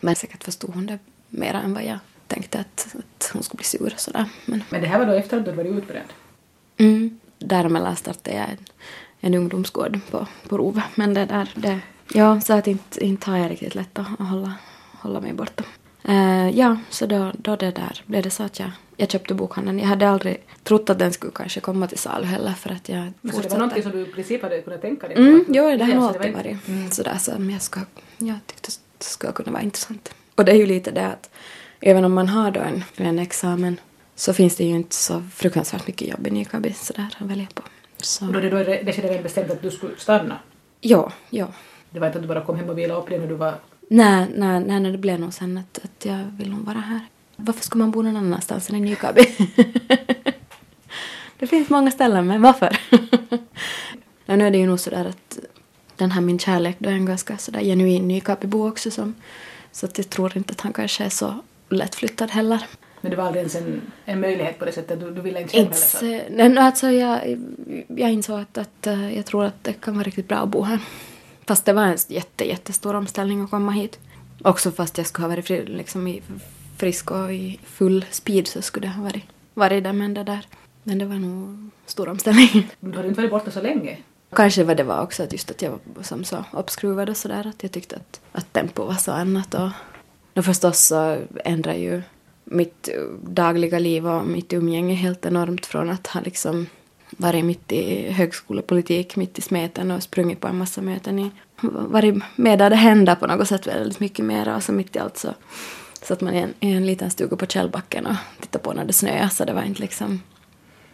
[0.00, 3.64] men säkert förstod hon det mer än vad jag tänkte att, att hon skulle bli
[3.64, 4.24] sur och sådär.
[4.44, 6.08] Men Men det här var då efter att du varit utbränd?
[6.76, 7.20] Mm.
[7.38, 8.58] Däremellan startade jag en,
[9.20, 10.82] en ungdomsgård på, på Rove.
[10.94, 11.80] Men det där, det,
[12.14, 14.54] ja, så att inte, inte har jag riktigt lätt att att hålla,
[14.92, 15.64] hålla mig borta.
[16.08, 19.78] Eh, ja, så då, då det där blev det så att jag, jag köpte bokhandeln.
[19.78, 23.12] Jag hade aldrig trott att den skulle kanske komma till salu heller för att jag
[23.20, 25.16] Men så det var någonting som du i princip hade kunnat tänka dig?
[25.16, 26.90] Mm, jo, det har nog alltid varit Mm.
[26.90, 27.80] sådär som jag, ska,
[28.18, 30.14] jag tyckte det skulle kunna vara intressant.
[30.34, 31.30] Och det är ju lite det att
[31.80, 33.80] även om man har då en, en examen
[34.14, 37.62] så finns det ju inte så fruktansvärt mycket jobb i Nykabi sådär att välja på.
[37.96, 40.38] Så, Och då det, då det skedde redan bestämt att du skulle stanna?
[40.80, 41.46] ja, ja.
[41.90, 43.54] Det var inte att du bara kom hem och vilade upp dig när du var...
[43.88, 47.00] Nej, nej, nej, nej, det blev nog sen att, att jag vill nog vara här.
[47.36, 49.22] Varför ska man bo någon annanstans än i Nykabi?
[51.38, 52.80] det finns många ställen, men varför?
[54.26, 55.38] ja, nu är det ju nog sådär att
[55.96, 59.14] den här min kärlek då är en ganska sådär genuin Nykabibo också som,
[59.72, 61.34] så att jag tror inte att han kanske är så
[61.68, 62.66] lättflyttad heller.
[63.00, 65.00] Men det var aldrig ens en, en möjlighet på det sättet?
[65.00, 66.24] Du, du ville inte själv Inte, heller?
[66.24, 66.34] Så.
[66.34, 67.38] nej, no, alltså jag,
[67.86, 70.62] jag insåg att, att eh, jag tror att det kan vara riktigt bra att bo
[70.62, 70.78] här.
[71.48, 73.98] Fast det var en jätte, jättestor omställning att komma hit.
[74.42, 76.22] Också fast jag skulle ha varit fri, liksom i
[76.76, 79.92] frisk och i full speed så skulle det ha varit, varit det.
[79.92, 80.46] Men det där,
[80.82, 82.70] men det var nog stor omställning.
[82.80, 83.98] Du hade inte varit borta så länge?
[84.32, 87.46] Kanske vad det var också att just att jag var som så uppskruvad och sådär
[87.46, 89.70] att jag tyckte att, att tempo var så annat och,
[90.36, 92.02] och förstås så ändrar ju
[92.44, 96.66] mitt eh, dagliga liv och mitt umgänge helt enormt från att ha liksom
[97.20, 102.22] varit mitt i högskolepolitik, mitt i smeten och sprungit på en massa möten i, varit
[102.36, 105.16] med där det händer på något sätt väldigt mycket mer och så mitt i allt
[105.16, 105.34] så
[106.02, 108.92] satt man i en, i en liten stuga på Källbacken och tittade på när det
[108.92, 110.22] snöade så det var inte liksom,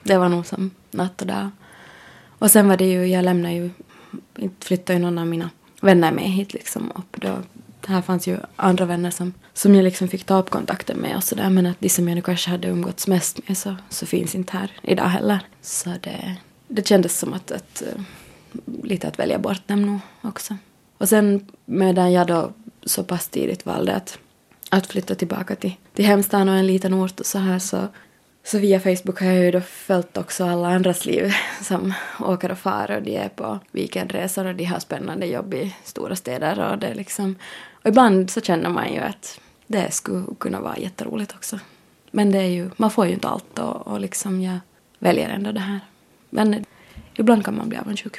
[0.02, 1.50] det var nog som natt och dag.
[2.38, 3.70] Och sen var det ju, jag lämnade ju,
[4.38, 7.38] inte flyttade ju någon av mina vänner med hit liksom och då.
[7.86, 11.24] Här fanns ju andra vänner som, som jag liksom fick ta upp kontakten med och
[11.24, 14.34] sådär men att de som jag nu kanske hade umgåtts mest med så, så finns
[14.34, 15.40] inte här idag heller.
[15.62, 16.36] Så det,
[16.68, 18.02] det kändes som att, att eh,
[18.82, 20.56] lite att välja bort dem nog också.
[20.98, 24.18] Och sen medan jag då så pass tidigt valde att,
[24.70, 27.88] att flytta tillbaka till, till hemstan och en liten ort och så här så
[28.44, 32.58] så via Facebook har jag ju då följt också alla andras liv som åker och
[32.58, 36.78] far och de är på weekendresor och de har spännande jobb i stora städer och
[36.78, 37.36] det är liksom
[37.84, 41.58] och ibland så känner man ju att det skulle kunna vara jätteroligt också.
[42.10, 44.58] Men det är ju, man får ju inte allt och, och liksom jag
[44.98, 45.80] väljer ändå det här.
[46.30, 46.64] Men
[47.14, 48.16] ibland kan man bli avundsjuk.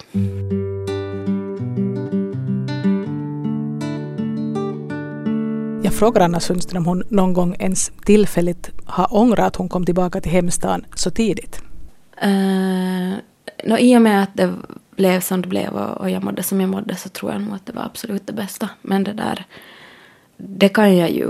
[5.83, 9.85] Jag frågar Anna Sundström om hon någon gång ens tillfälligt har ångrat att hon kom
[9.85, 11.61] tillbaka till hemstaden så tidigt.
[12.23, 13.13] Uh,
[13.63, 14.53] no, I och med att det
[14.95, 17.55] blev som det blev och, och jag mådde som jag mådde så tror jag nog
[17.55, 18.69] att det var absolut det bästa.
[18.81, 19.45] Men det där,
[20.37, 21.27] det kan jag ju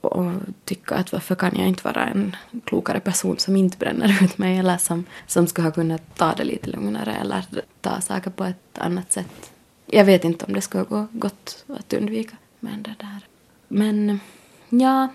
[0.00, 0.32] och
[0.64, 4.58] tycka att varför kan jag inte vara en klokare person som inte bränner ut mig
[4.58, 7.44] eller som, som skulle ha kunnat ta det lite lugnare eller
[7.80, 9.50] ta saker på ett annat sätt.
[9.86, 12.36] Jag vet inte om det skulle gå gott att undvika.
[12.60, 13.20] Men det där.
[13.68, 14.20] Men
[14.68, 15.08] ja,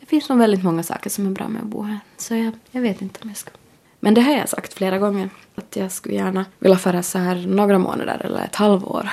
[0.00, 2.00] det finns nog väldigt många saker som är bra med att bo här.
[2.16, 3.50] Så jag, jag vet inte om jag ska.
[4.06, 5.30] Men det har jag sagt flera gånger.
[5.54, 9.10] Att jag skulle gärna vilja fara så här några månader eller ett halvår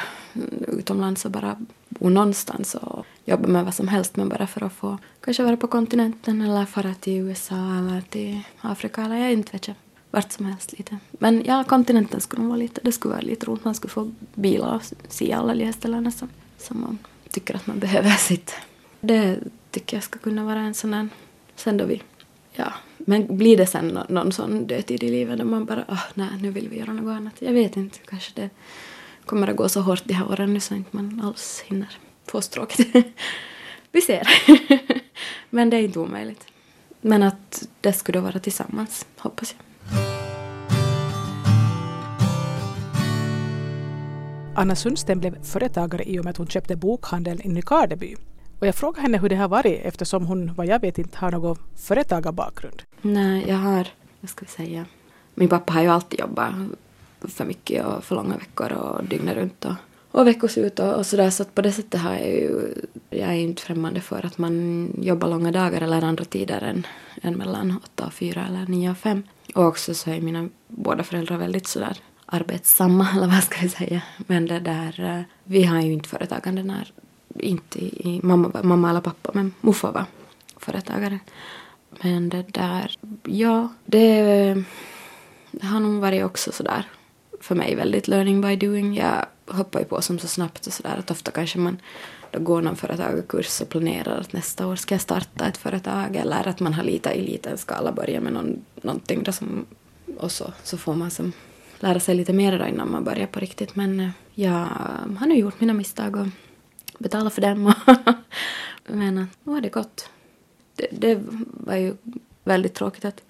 [0.67, 1.57] utomlands och bara
[1.89, 5.57] bo någonstans och jobba med vad som helst men bara för att få kanske vara
[5.57, 9.75] på kontinenten eller fara till USA eller till Afrika eller jag inte vet jag.
[10.11, 10.97] Vart som helst lite.
[11.11, 13.65] Men ja, kontinenten skulle nog vara lite, det skulle vara lite roligt.
[13.65, 16.97] Man skulle få bilar och se alla de här ställena som, som man
[17.29, 18.55] tycker att man behöver sitt.
[19.01, 19.39] Det
[19.71, 21.09] tycker jag ska kunna vara en sån här,
[21.55, 22.01] sen då vi,
[22.55, 26.03] ja, men blir det sen någon, någon sån dödtid i livet då man bara, oh,
[26.13, 27.33] nej, nu vill vi göra något annat.
[27.39, 28.49] Jag vet inte, kanske det
[29.25, 32.41] kommer att gå så hårt de här åren nu så inte man alls hinner få
[32.41, 32.87] stråket.
[33.91, 34.27] vi ser.
[35.49, 36.47] men det är inte omöjligt.
[37.01, 39.63] Men att det skulle vara tillsammans, hoppas jag.
[44.55, 48.15] Anna Sundsten blev företagare i och med att hon köpte bokhandeln i Nykarleby.
[48.63, 51.31] Och jag frågade henne hur det har varit eftersom hon, vad jag vet, inte har
[51.31, 52.81] någon företagarbakgrund.
[53.01, 53.87] Nej, jag har,
[54.21, 54.85] vad ska vi säga,
[55.35, 56.53] min pappa har ju alltid jobbat
[57.21, 59.73] för mycket och för långa veckor och dygnet runt och,
[60.11, 62.73] och veckoslut och, och sådär så att på det sättet har jag ju,
[63.09, 66.87] jag är inte främmande för att man jobbar långa dagar eller andra tider än,
[67.21, 69.23] än mellan åtta och fyra eller nio och fem.
[69.55, 74.01] Och också så är mina båda föräldrar väldigt sådär arbetsamma, eller vad ska jag säga.
[74.17, 76.93] Men det där, eh, vi har ju inte företagande när,
[77.39, 80.05] inte i, mamma, mamma eller pappa, men morfar var
[80.57, 81.19] företagare.
[82.01, 84.63] Men det där, ja, det,
[85.51, 86.87] det har nog varit också sådär
[87.41, 88.95] för mig väldigt learning by doing.
[88.95, 91.77] Jag hoppar ju på som så snabbt och sådär att ofta kanske man
[92.31, 96.47] då går någon företagarkurs och planerar att nästa år ska jag starta ett företag eller
[96.47, 99.65] att man har lite i liten skala börjat med någon, någonting då som,
[100.17, 101.31] och så, så får man som
[101.79, 103.75] lära sig lite mer då innan man börjar på riktigt.
[103.75, 104.67] Men eh, jag
[105.19, 106.27] har nu gjort mina misstag och
[106.99, 107.73] betala för dem.
[108.87, 110.09] Men eh, nu har det gått.
[110.75, 111.95] Det, det, var ju
[112.43, 113.23] väldigt tråkigt att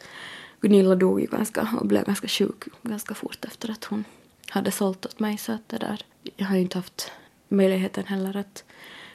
[0.61, 4.03] Gunilla dog ju ganska och blev ganska sjuk ganska fort efter att hon
[4.49, 5.37] hade sålt åt mig.
[5.37, 6.01] Så att det där,
[6.35, 7.11] jag har ju inte haft
[7.47, 8.63] möjligheten heller att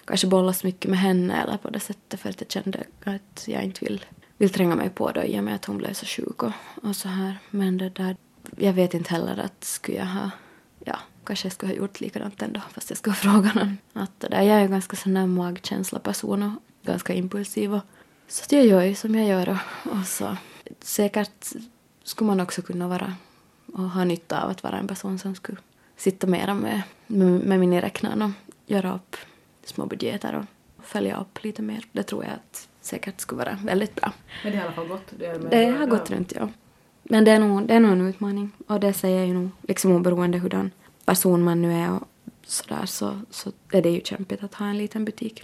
[0.04, 3.44] kanske bolla så mycket med henne eller på det sättet för att jag kände att
[3.46, 4.04] jag inte vill,
[4.36, 6.96] vill tränga mig på då i och med att hon blev så sjuk och, och
[6.96, 7.38] så här.
[7.50, 8.16] Men det där,
[8.56, 10.30] jag vet inte heller att skulle jag ha,
[10.84, 13.78] ja, kanske jag skulle ha gjort likadant ändå fast jag skulle fråga någon.
[13.92, 17.82] Att det där, jag är ju ganska sån där magkänsla person och ganska impulsiv och
[18.28, 20.36] så att jag gör ju som jag gör och, och så
[20.80, 21.46] säkert
[22.04, 23.14] skulle man också kunna vara
[23.72, 25.58] och ha nytta av att vara en person som skulle
[25.96, 28.30] sitta mera med, med, med min räknaren och
[28.66, 29.16] göra upp
[29.64, 30.44] små budgeter och
[30.84, 31.84] följa upp lite mer.
[31.92, 34.12] Det tror jag att säkert skulle vara väldigt bra.
[34.42, 35.12] Men det har i alla fall gått?
[35.18, 36.48] Det, det har gått runt, ja.
[37.02, 38.52] Men det är, nog, det är nog en utmaning.
[38.66, 40.70] Och det säger jag ju nog, liksom oberoende hurdan
[41.08, 42.08] person man nu är och
[42.46, 45.42] sådär så, så är det ju kämpigt att ha en liten butik.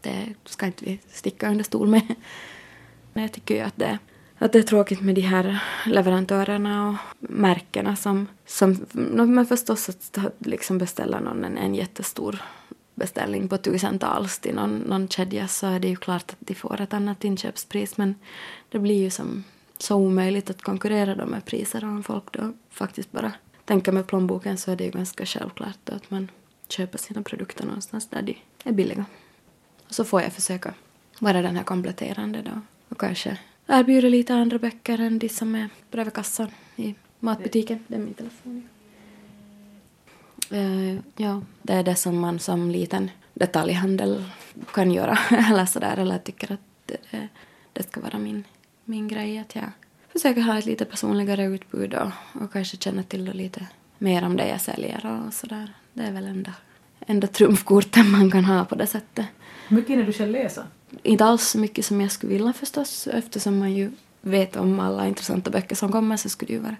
[0.00, 2.14] Det ska inte vi sticka under stol med.
[3.12, 3.98] Men jag tycker ju att det,
[4.38, 10.18] att det är tråkigt med de här leverantörerna och märkena som, som men förstås att
[10.38, 12.42] liksom beställa någon en, en jättestor
[12.94, 16.80] beställning på tusentals till någon, någon kedja så är det ju klart att de får
[16.80, 18.14] ett annat inköpspris men
[18.68, 19.44] det blir ju som
[19.78, 23.32] så omöjligt att konkurrera då med priser om folk då faktiskt bara
[23.64, 26.30] tänker med plånboken så är det ju ganska självklart då att man
[26.68, 29.04] köper sina produkter någonstans där de är billiga.
[29.88, 30.74] Och så får jag försöka
[31.18, 35.68] vara den här kompletterande då och kanske erbjuda lite andra böcker än de som är
[35.90, 37.84] bredvid kassan i matbutiken.
[37.86, 38.68] Det är min telefon.
[40.52, 44.24] Uh, ja, det är det som man som liten detaljhandel
[44.72, 45.18] kan göra
[45.50, 47.28] eller sådär eller tycker att det,
[47.72, 48.44] det ska vara min
[48.84, 49.70] min grej att jag
[50.14, 53.66] försöker ha ett lite personligare utbud och, och kanske känna till lite
[53.98, 55.72] mer om det jag säljer och sådär.
[55.92, 56.52] Det är väl enda,
[57.06, 59.26] enda trumfkorten man kan ha på det sättet.
[59.68, 60.66] Hur mycket hinner du själv läsa?
[61.02, 65.08] Inte alls så mycket som jag skulle vilja förstås eftersom man ju vet om alla
[65.08, 66.76] intressanta böcker som kommer så skulle det ju vara,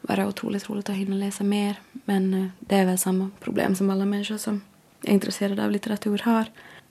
[0.00, 1.80] vara otroligt roligt att hinna läsa mer.
[1.92, 4.60] Men eh, det är väl samma problem som alla människor som
[5.02, 6.44] är intresserade av litteratur har.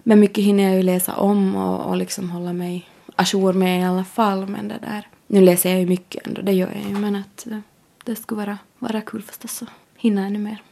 [0.04, 3.84] Men mycket hinner jag ju läsa om och, och liksom hålla mig ajour med i
[3.84, 4.47] alla fall.
[4.47, 7.00] Men det där, nu läser jag ju mycket ändå, det gör jag ju.
[7.00, 7.60] Men att eh,
[8.04, 10.63] det skulle vara, vara kul förstås att hinna ännu mer.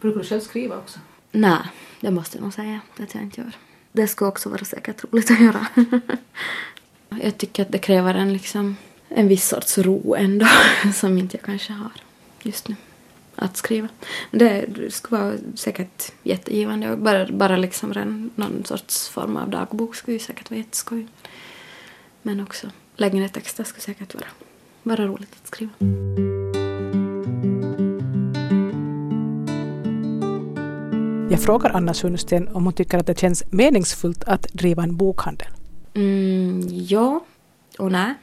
[0.00, 0.98] Brukar du själv skriva också?
[1.32, 1.58] Nej,
[2.00, 3.52] det måste jag nog säga att jag inte gör.
[3.92, 5.66] Det skulle också vara säkert roligt att göra.
[7.22, 8.76] jag tycker att det kräver en, liksom,
[9.08, 10.46] en viss sorts ro ändå
[10.94, 11.92] som inte jag kanske har
[12.42, 12.76] just nu
[13.36, 13.88] att skriva.
[14.30, 16.96] Det skulle vara säkert jättegivande.
[16.96, 17.90] Bara, bara liksom
[18.34, 21.06] någon sorts form av dagbok skulle ju säkert vara jätteskoj.
[22.22, 24.26] Men också längre texter skulle säkert vara,
[24.82, 25.72] vara roligt att skriva.
[31.30, 35.48] Jag frågar Anna Sundsten om hon tycker att det känns meningsfullt att driva en bokhandel.
[35.94, 37.24] Mm, ja
[37.78, 38.14] och nej.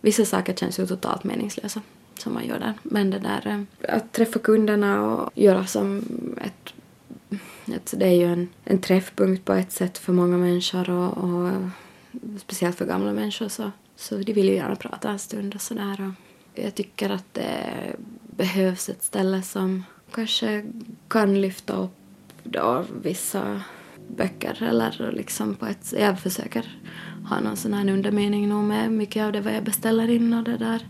[0.00, 1.80] Vissa saker känns ju totalt meningslösa
[2.18, 2.72] som man gör där.
[2.82, 6.04] Men det där eh, att träffa kunderna och göra som
[6.44, 6.74] ett...
[7.74, 11.50] ett det är ju en, en träffpunkt på ett sätt för många människor och, och
[12.38, 16.12] speciellt för gamla människor så, så de vill ju gärna prata en stund och sådär.
[16.54, 17.96] Jag tycker att det
[18.36, 20.64] behövs ett ställe som kanske
[21.08, 21.90] kan lyfta upp
[22.44, 23.62] då vissa
[24.16, 25.94] böcker eller liksom på ett...
[25.98, 26.78] Jag försöker
[27.28, 30.44] ha någon sån här undermening nog med mycket av det vad jag beställer in och
[30.44, 30.86] det där.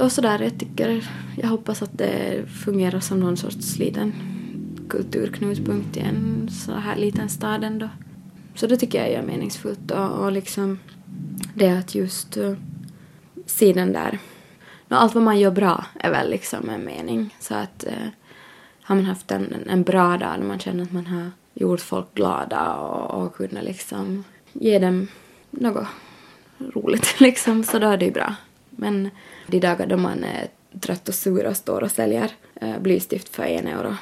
[0.00, 4.12] Och sådär, jag tycker, jag hoppas att det fungerar som någon sorts liten
[4.88, 7.88] kulturknutpunkt i en så här liten stad ändå.
[8.54, 10.78] Så det tycker jag är meningsfullt och, och liksom
[11.58, 12.56] det att just uh,
[13.46, 14.18] se den där...
[14.88, 17.36] Allt vad man gör bra är väl liksom en mening.
[17.40, 18.08] Så att uh,
[18.82, 22.14] har man haft en, en bra dag när man känner att man har gjort folk
[22.14, 25.08] glada och, och kunnat liksom ge dem
[25.50, 25.86] något
[26.58, 28.34] roligt liksom, så då är det ju bra.
[28.70, 29.10] Men
[29.46, 30.48] de dagar då man är
[30.80, 32.30] trött och sur och står och säljer
[32.62, 33.94] uh, blystift för en euro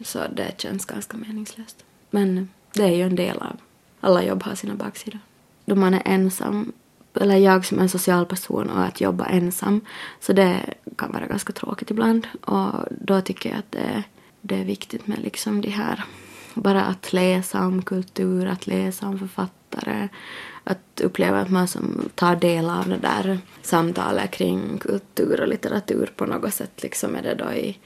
[0.00, 1.84] så det känns ganska meningslöst.
[2.10, 3.56] Men det är ju en del av
[4.00, 5.20] alla jobb har sina baksidor.
[5.68, 6.72] Då man är ensam,
[7.14, 9.80] eller jag som är en social person och att jobba ensam,
[10.20, 12.26] så det kan vara ganska tråkigt ibland.
[12.44, 14.02] Och då tycker jag att det,
[14.40, 16.04] det är viktigt med liksom de här,
[16.54, 20.08] bara att läsa om kultur, att läsa om författare,
[20.64, 26.12] att uppleva att man som tar del av det där samtalet kring kultur och litteratur
[26.16, 27.78] på något sätt liksom är det då i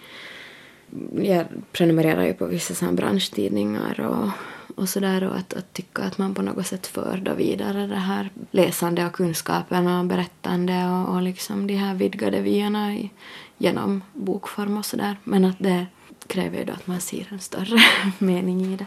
[1.14, 4.28] jag prenumererar ju på vissa sådana branschtidningar och
[4.74, 7.94] och sådär och att, att tycka att man på något sätt för då vidare det
[7.94, 13.10] här läsande och kunskapen och berättande och, och liksom de här vidgade vyerna i,
[13.58, 15.16] genom bokform och sådär.
[15.24, 15.86] Men att det
[16.26, 17.78] kräver ju då att man ser en större
[18.18, 18.86] mening i det.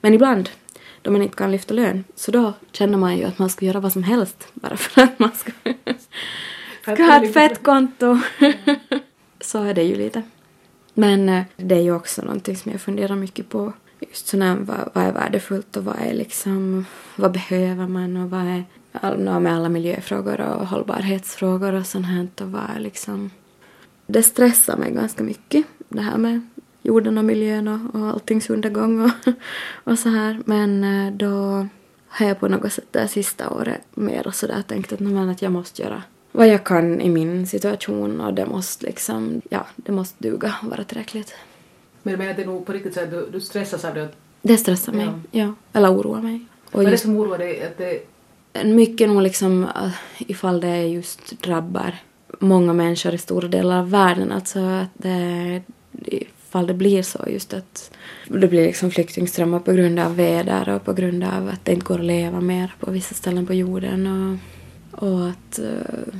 [0.00, 0.50] Men ibland,
[1.02, 3.80] då man inte kan lyfta lön, så då känner man ju att man ska göra
[3.80, 5.52] vad som helst bara för att man ska,
[6.82, 8.18] ska ha ett fett konto.
[9.40, 10.22] så är det ju lite.
[10.94, 13.72] Men eh, det är ju också någonting som jag funderar mycket på
[14.14, 18.40] just sådär, vad, vad är värdefullt och vad är liksom, vad behöver man och vad
[18.40, 23.30] är all, med alla miljöfrågor och hållbarhetsfrågor och sånt här och vad är liksom
[24.06, 26.40] det stressar mig ganska mycket det här med
[26.82, 29.10] jorden och miljön och, och alltings undergång och,
[29.92, 31.66] och så här men eh, då
[32.08, 35.42] har jag på något sätt det sista året mer och sådär tänkt att, men, att
[35.42, 39.92] jag måste göra vad jag kan i min situation och det måste liksom, ja, det
[39.92, 41.34] måste duga och vara tillräckligt.
[42.04, 44.08] Men att det är nog på riktigt så att du, du stressas av det?
[44.42, 45.12] Det stressar mig, ja.
[45.30, 45.54] ja.
[45.72, 46.40] Eller oroar mig.
[46.64, 47.62] Och Vad är det som oroar dig?
[47.62, 48.02] Att det...
[48.64, 51.94] Mycket nog liksom uh, ifall det just drabbar
[52.40, 54.32] många människor i stora delar av världen.
[54.32, 55.62] Alltså att det,
[56.04, 57.90] ifall det blir så just att
[58.28, 61.86] det blir liksom flyktingströmmar på grund av väder och på grund av att det inte
[61.86, 66.14] går att leva mer på vissa ställen på jorden och, och att, uh,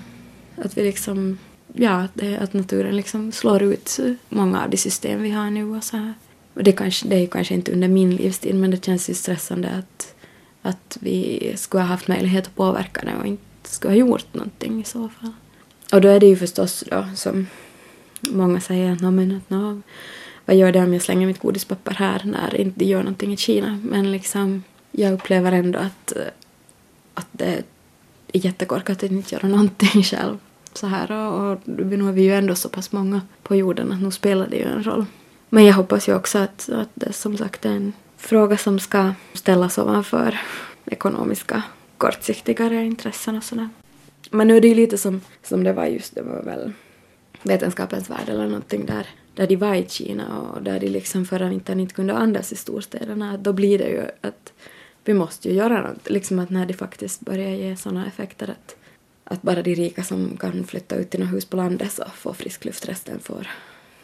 [0.56, 1.38] att vi liksom
[1.76, 5.84] ja, det, att naturen liksom slår ut många av de system vi har nu och
[5.84, 6.14] så här.
[6.54, 9.14] Och det, kanske, det är ju kanske inte under min livstid men det känns ju
[9.14, 10.14] stressande att,
[10.62, 14.80] att vi skulle ha haft möjlighet att påverka det och inte skulle ha gjort någonting
[14.80, 15.32] i så fall.
[15.92, 17.46] Och då är det ju förstås då som
[18.20, 19.82] många säger att men att no,
[20.44, 23.80] vad gör det om jag slänger mitt godispapper här när inte gör någonting i Kina.
[23.82, 26.12] Men liksom jag upplever ändå att,
[27.14, 27.62] att det
[28.32, 30.38] är jättekorkat att inte göra någonting själv
[30.76, 34.10] så här och, nu är vi ju ändå så pass många på jorden att nu
[34.10, 35.06] spelar det ju en roll.
[35.48, 39.12] Men jag hoppas ju också att, att det som sagt är en fråga som ska
[39.32, 40.38] ställas ovanför
[40.86, 41.62] ekonomiska
[41.98, 43.68] kortsiktigare intressen och sådär.
[44.30, 46.72] Men nu är det ju lite som, som det var just, det var väl
[47.42, 51.48] Vetenskapens värld eller någonting där, där de var i Kina och där de liksom förra
[51.48, 53.36] vintern inte kunde andas i storstäderna.
[53.36, 54.52] Då blir det ju att
[55.04, 58.76] vi måste ju göra något, liksom att när det faktiskt börjar ge sådana effekter att
[59.24, 62.32] att bara de rika som kan flytta ut till något hus på landet så får
[62.32, 63.48] frisk luft, resten får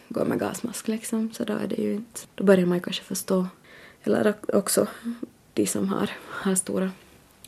[0.09, 1.33] gå med gasmask liksom.
[1.33, 3.47] Så då är det ju inte, då börjar man ju kanske förstå.
[4.03, 4.87] Eller också
[5.53, 6.91] de som har, har stora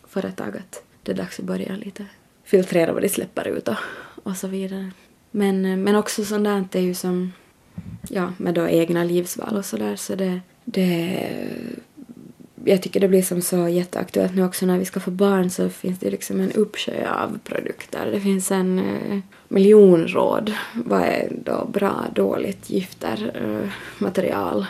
[0.07, 2.05] företag att det är dags att börja lite
[2.43, 3.77] filtrera vad de släpper ut och,
[4.23, 4.91] och så vidare.
[5.31, 7.33] Men, men också sånt där är ju som,
[8.09, 11.29] ja, med då egna livsval och sådär så det, det
[12.65, 15.69] jag tycker det blir som så jätteaktuellt nu också när vi ska få barn så
[15.69, 18.11] finns det liksom en uppsjö av produkter.
[18.11, 20.53] Det finns en eh, miljon råd.
[20.73, 24.65] Vad är då bra, dåligt, gifter, eh, material?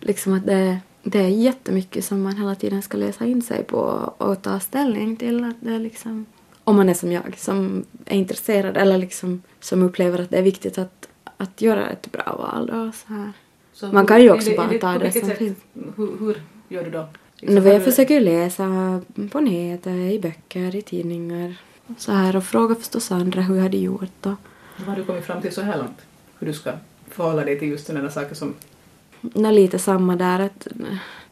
[0.00, 3.78] Liksom att det, det är jättemycket som man hela tiden ska läsa in sig på
[4.18, 5.44] och ta ställning till.
[5.44, 6.26] Att det liksom,
[6.64, 10.42] om man är som jag, som är intresserad eller liksom som upplever att det är
[10.42, 12.66] viktigt att, att göra ett bra val.
[12.66, 13.32] Då, så här.
[13.72, 15.58] Så man kan ju också bara ta det som finns.
[15.96, 17.06] Hur, hur gör du då?
[17.36, 19.00] Liksom jag försöker läsa
[19.32, 21.56] på nätet, i böcker, i tidningar
[21.98, 24.26] så här och fråga förstås andra hur jag hade gjort.
[24.26, 24.34] Och...
[24.76, 25.98] Vad har du kommit fram till så här långt?
[26.38, 26.72] Hur du ska
[27.08, 28.54] förhålla dig till just sådana saker som...
[29.20, 30.66] Nå, lite samma där att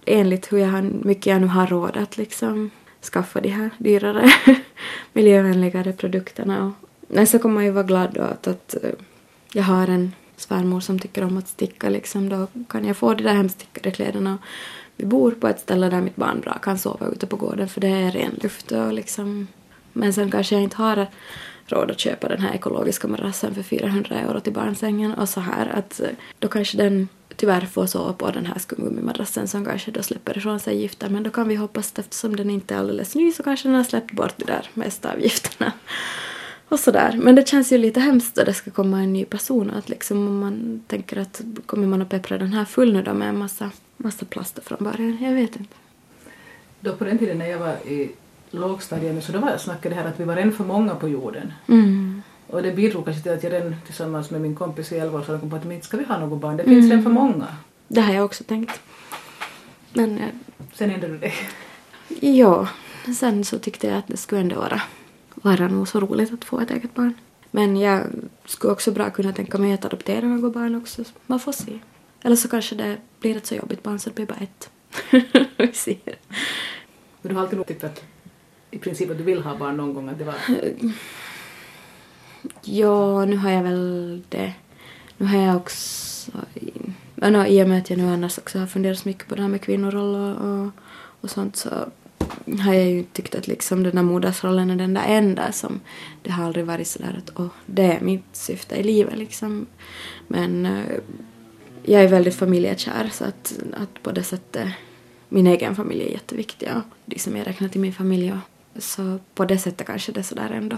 [0.05, 2.71] enligt hur jag har, mycket jag nu har råd att liksom
[3.13, 4.33] skaffa de här dyrare
[5.13, 6.67] miljövänligare produkterna.
[6.67, 8.91] Och, men så kommer man ju vara glad då att, att eh,
[9.53, 12.29] jag har en svärmor som tycker om att sticka liksom.
[12.29, 14.39] Då kan jag få de där hemstickade kläderna
[14.99, 17.81] vi bor på ett ställe där mitt barn bra kan sova ute på gården för
[17.81, 19.47] det är ren luft och liksom
[19.93, 21.07] men sen kanske jag inte har
[21.67, 25.69] råd att köpa den här ekologiska madrassen för 400 euro till barnsängen och så här
[25.69, 30.03] att eh, då kanske den tyvärr får sova på den här skumgummimadrassen som kanske då
[30.03, 33.15] släpper ifrån sig gifter men då kan vi hoppas att eftersom den inte är alldeles
[33.15, 35.73] ny så kanske den har släppt bort det där mesta av gifterna
[36.69, 37.19] och sådär.
[37.23, 40.29] Men det känns ju lite hemskt då det ska komma en ny person att liksom
[40.29, 43.39] om man tänker att kommer man att peppra den här full nu då med en
[43.39, 45.19] massa massa plaster från början.
[45.21, 45.75] Jag vet inte.
[46.81, 48.11] Då på den tiden när jag var i
[48.51, 51.53] lågstadiet så då var snackade det här att vi var en för många på jorden.
[51.69, 52.23] Mm.
[52.47, 55.39] Och det bidrog kanske till att jag redan tillsammans med min kompis i 11 år
[55.41, 56.91] kom på att inte ska vi ha något barn, det finns mm.
[56.91, 57.47] redan för många.
[57.89, 58.81] Det har jag också tänkt.
[59.93, 60.19] Men...
[60.19, 60.29] Eh,
[60.75, 61.35] sen ändrade du dig?
[62.21, 62.69] Ja,
[63.19, 64.83] sen så tyckte jag att det skulle ändå vara,
[65.35, 67.15] vara nog så roligt att få ett eget barn.
[67.51, 68.03] Men jag
[68.45, 71.05] skulle också bra kunna tänka mig att adoptera något barn också.
[71.27, 71.79] Man får se.
[72.23, 74.71] Eller så kanske det blir ett så jobbigt barn så det blir bara ett.
[75.57, 75.99] Vi ser.
[77.23, 78.05] Men du har alltid tyckt att
[78.71, 80.09] i princip att du vill ha barn någon gång?
[80.09, 80.35] Att det var...
[82.63, 84.53] Ja, nu har jag väl det.
[85.17, 86.33] Nu har jag också...
[87.47, 89.49] I och med att jag nu annars också har funderat så mycket på det här
[89.49, 90.71] med kvinnoroll och, och,
[91.21, 91.71] och sånt så
[92.61, 95.81] har jag ju tyckt att liksom den där modersrollen är den där enda som
[96.23, 99.67] det har aldrig varit sådär att åh, det är mitt syfte i livet liksom.
[100.27, 100.99] Men eh,
[101.89, 104.69] jag är väldigt familjekär så att, att på det sättet
[105.29, 109.19] min egen familj är jätteviktig och de som jag räknar till min familj och, så
[109.35, 110.77] på det sättet kanske det sådär ändå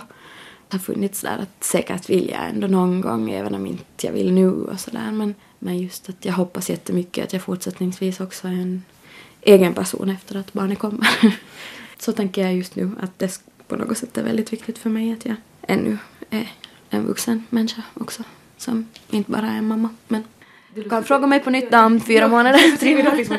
[0.69, 4.33] har funnits där att säkert vill jag ändå någon gång även om inte jag vill
[4.33, 8.53] nu och sådär men, men just att jag hoppas jättemycket att jag fortsättningsvis också är
[8.53, 8.83] en
[9.41, 11.09] egen person efter att barnet kommer.
[11.99, 15.13] så tänker jag just nu att det på något sätt är väldigt viktigt för mig
[15.13, 15.99] att jag ännu
[16.31, 16.53] är
[16.91, 18.23] en vuxen människa också
[18.57, 20.25] som inte bara är en mamma men
[20.75, 22.59] du kan fråga mig på nytt om fyra månader.
[23.17, 23.39] liksom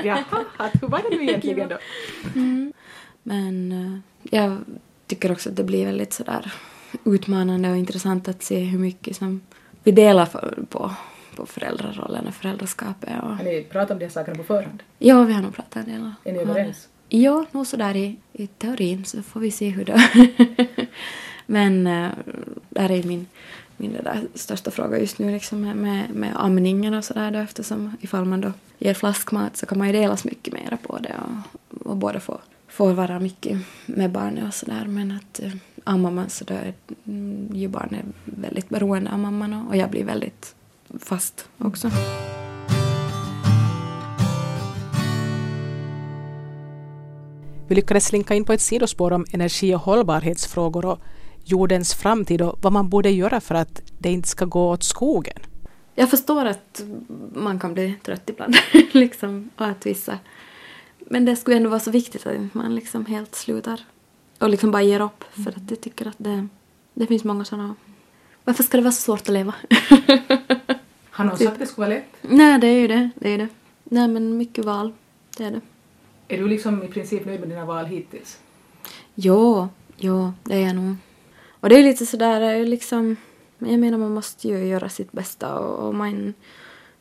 [0.82, 1.78] hur var det nu egentligen då?
[2.36, 2.74] Mm.
[3.24, 4.58] Men uh, jag
[5.08, 6.52] tycker också att det blir väldigt sådär
[7.06, 9.42] utmanande och intressant att se hur mycket som
[9.84, 10.92] vi delar för, på,
[11.36, 13.10] på föräldrarollen och föräldraskapet.
[13.24, 13.38] Och...
[13.38, 14.84] Har ni pratat om de här sakerna på förhand?
[15.00, 16.12] Ja, vi har nog pratat en del.
[16.24, 16.88] Är ni överens?
[17.10, 20.02] Ja, nog sådär i, i teorin så får vi se hur det
[21.46, 22.12] Men uh,
[22.70, 23.28] där är min
[23.82, 28.26] min där största fråga just nu liksom med, med amningen och sådär då eftersom ifall
[28.26, 31.98] man då ger flaskmat så kan man ju delas mycket mera på det och, och
[31.98, 35.52] båda får, får vara mycket med barnet och sådär men att äh,
[35.84, 36.74] ammar man så då är
[37.06, 40.56] mm, ju barnet väldigt beroende av mamman och, och jag blir väldigt
[41.00, 41.92] fast också.
[47.68, 51.00] Vi lyckades slinka in på ett sidospår om energi och hållbarhetsfrågor och
[51.46, 55.38] jordens framtid och vad man borde göra för att det inte ska gå åt skogen.
[55.96, 56.84] Jag förstår att
[57.34, 58.56] man kan bli trött ibland,
[58.92, 60.20] liksom, och att vissa...
[61.00, 63.82] Men det skulle ändå vara så viktigt att man liksom helt slutar
[64.40, 66.48] och liksom bara ger upp, för att jag tycker att det,
[66.94, 67.76] det finns många sådana...
[68.44, 69.54] Varför ska det vara så svårt att leva?
[71.10, 72.18] Har någon sagt att det skulle vara lätt?
[72.22, 73.10] Nej, det är ju det.
[73.16, 73.48] det, är det.
[73.84, 74.94] Nej, men mycket val,
[75.38, 75.62] det är det.
[76.28, 78.40] Är du liksom i princip nöjd med dina val hittills?
[79.16, 80.96] Jo, jo, det är jag nog.
[81.62, 83.16] Och det är lite sådär eh, liksom,
[83.60, 86.34] jag menar man måste ju göra sitt bästa och, och man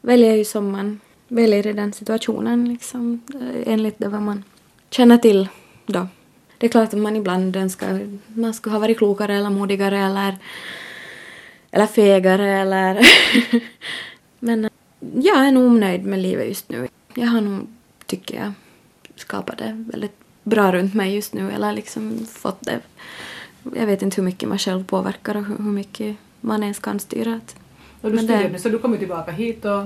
[0.00, 4.44] väljer ju som man väljer i den situationen liksom eh, enligt det vad man
[4.90, 5.48] känner till
[5.86, 6.08] då.
[6.58, 10.38] Det är klart att man ibland önskar man skulle ha varit klokare eller modigare eller,
[11.70, 13.00] eller fegare eller
[14.38, 14.70] men eh,
[15.14, 16.88] jag är nog nöjd med livet just nu.
[17.14, 17.66] Jag har nog,
[18.06, 18.52] tycker jag,
[19.16, 22.80] skapat det väldigt bra runt mig just nu eller liksom fått det.
[23.74, 27.34] Jag vet inte hur mycket man själv påverkar och hur mycket man ens kan styra.
[27.34, 27.56] Att,
[28.00, 29.84] Och du Men det- så du kommer tillbaka hit och...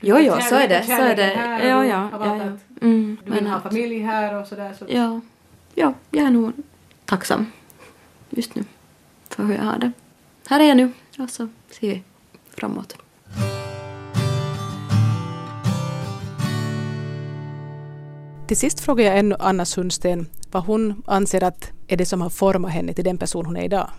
[0.00, 0.82] jo, jo, så är det.
[0.84, 1.32] Så är det.
[1.68, 1.96] Ja, ja.
[2.12, 2.42] har ja, ja.
[2.86, 4.74] Mm, Du vill men ha att- familj här och sådär.
[4.78, 4.84] Så.
[4.88, 5.20] Ja,
[5.74, 6.52] ja, jag är nog
[7.04, 7.46] tacksam
[8.30, 8.64] just nu
[9.28, 9.92] för hur jag har det.
[10.48, 12.02] Här är jag nu och så ser vi
[12.56, 12.96] framåt.
[18.46, 22.30] Till sist frågar jag ännu Anna Sundsten vad hon anser att är det som har
[22.30, 23.90] format henne till den person hon är idag.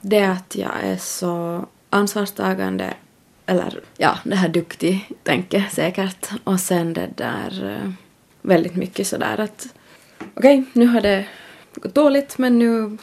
[0.00, 2.94] Det att jag är så ansvarstagande,
[3.46, 6.30] eller ja, det här duktig, tänker säkert.
[6.44, 7.92] Och sen det där eh,
[8.42, 9.66] väldigt mycket sådär att
[10.34, 11.26] okej, nu har det
[11.74, 12.98] gått dåligt men nu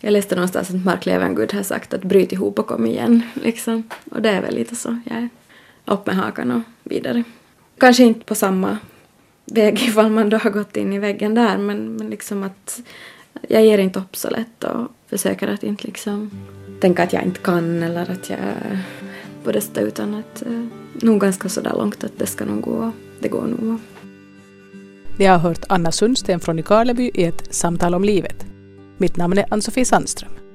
[0.00, 3.22] jag läste någonstans att Mark Levengood har sagt att bryt ihop och kom igen.
[3.34, 3.88] Liksom.
[4.10, 5.00] Och det är väl lite så.
[5.04, 5.28] Jag är
[5.84, 7.24] upp med hakan och vidare.
[7.78, 8.78] Kanske inte på samma
[9.50, 12.80] väg ifall man då har gått in i väggen där men, men liksom att
[13.48, 16.30] jag ger inte upp så lätt och försöker att inte liksom
[16.80, 18.78] tänka att jag inte kan eller att jag är
[19.44, 22.92] på det utan att eh, nog ganska sådär långt att det ska nog gå.
[23.20, 23.78] Det går nog.
[25.18, 28.46] Ni har hört Anna Sundsten från Nykarleby i ett samtal om livet.
[28.96, 30.47] Mitt namn är Ann-Sofie Sandström.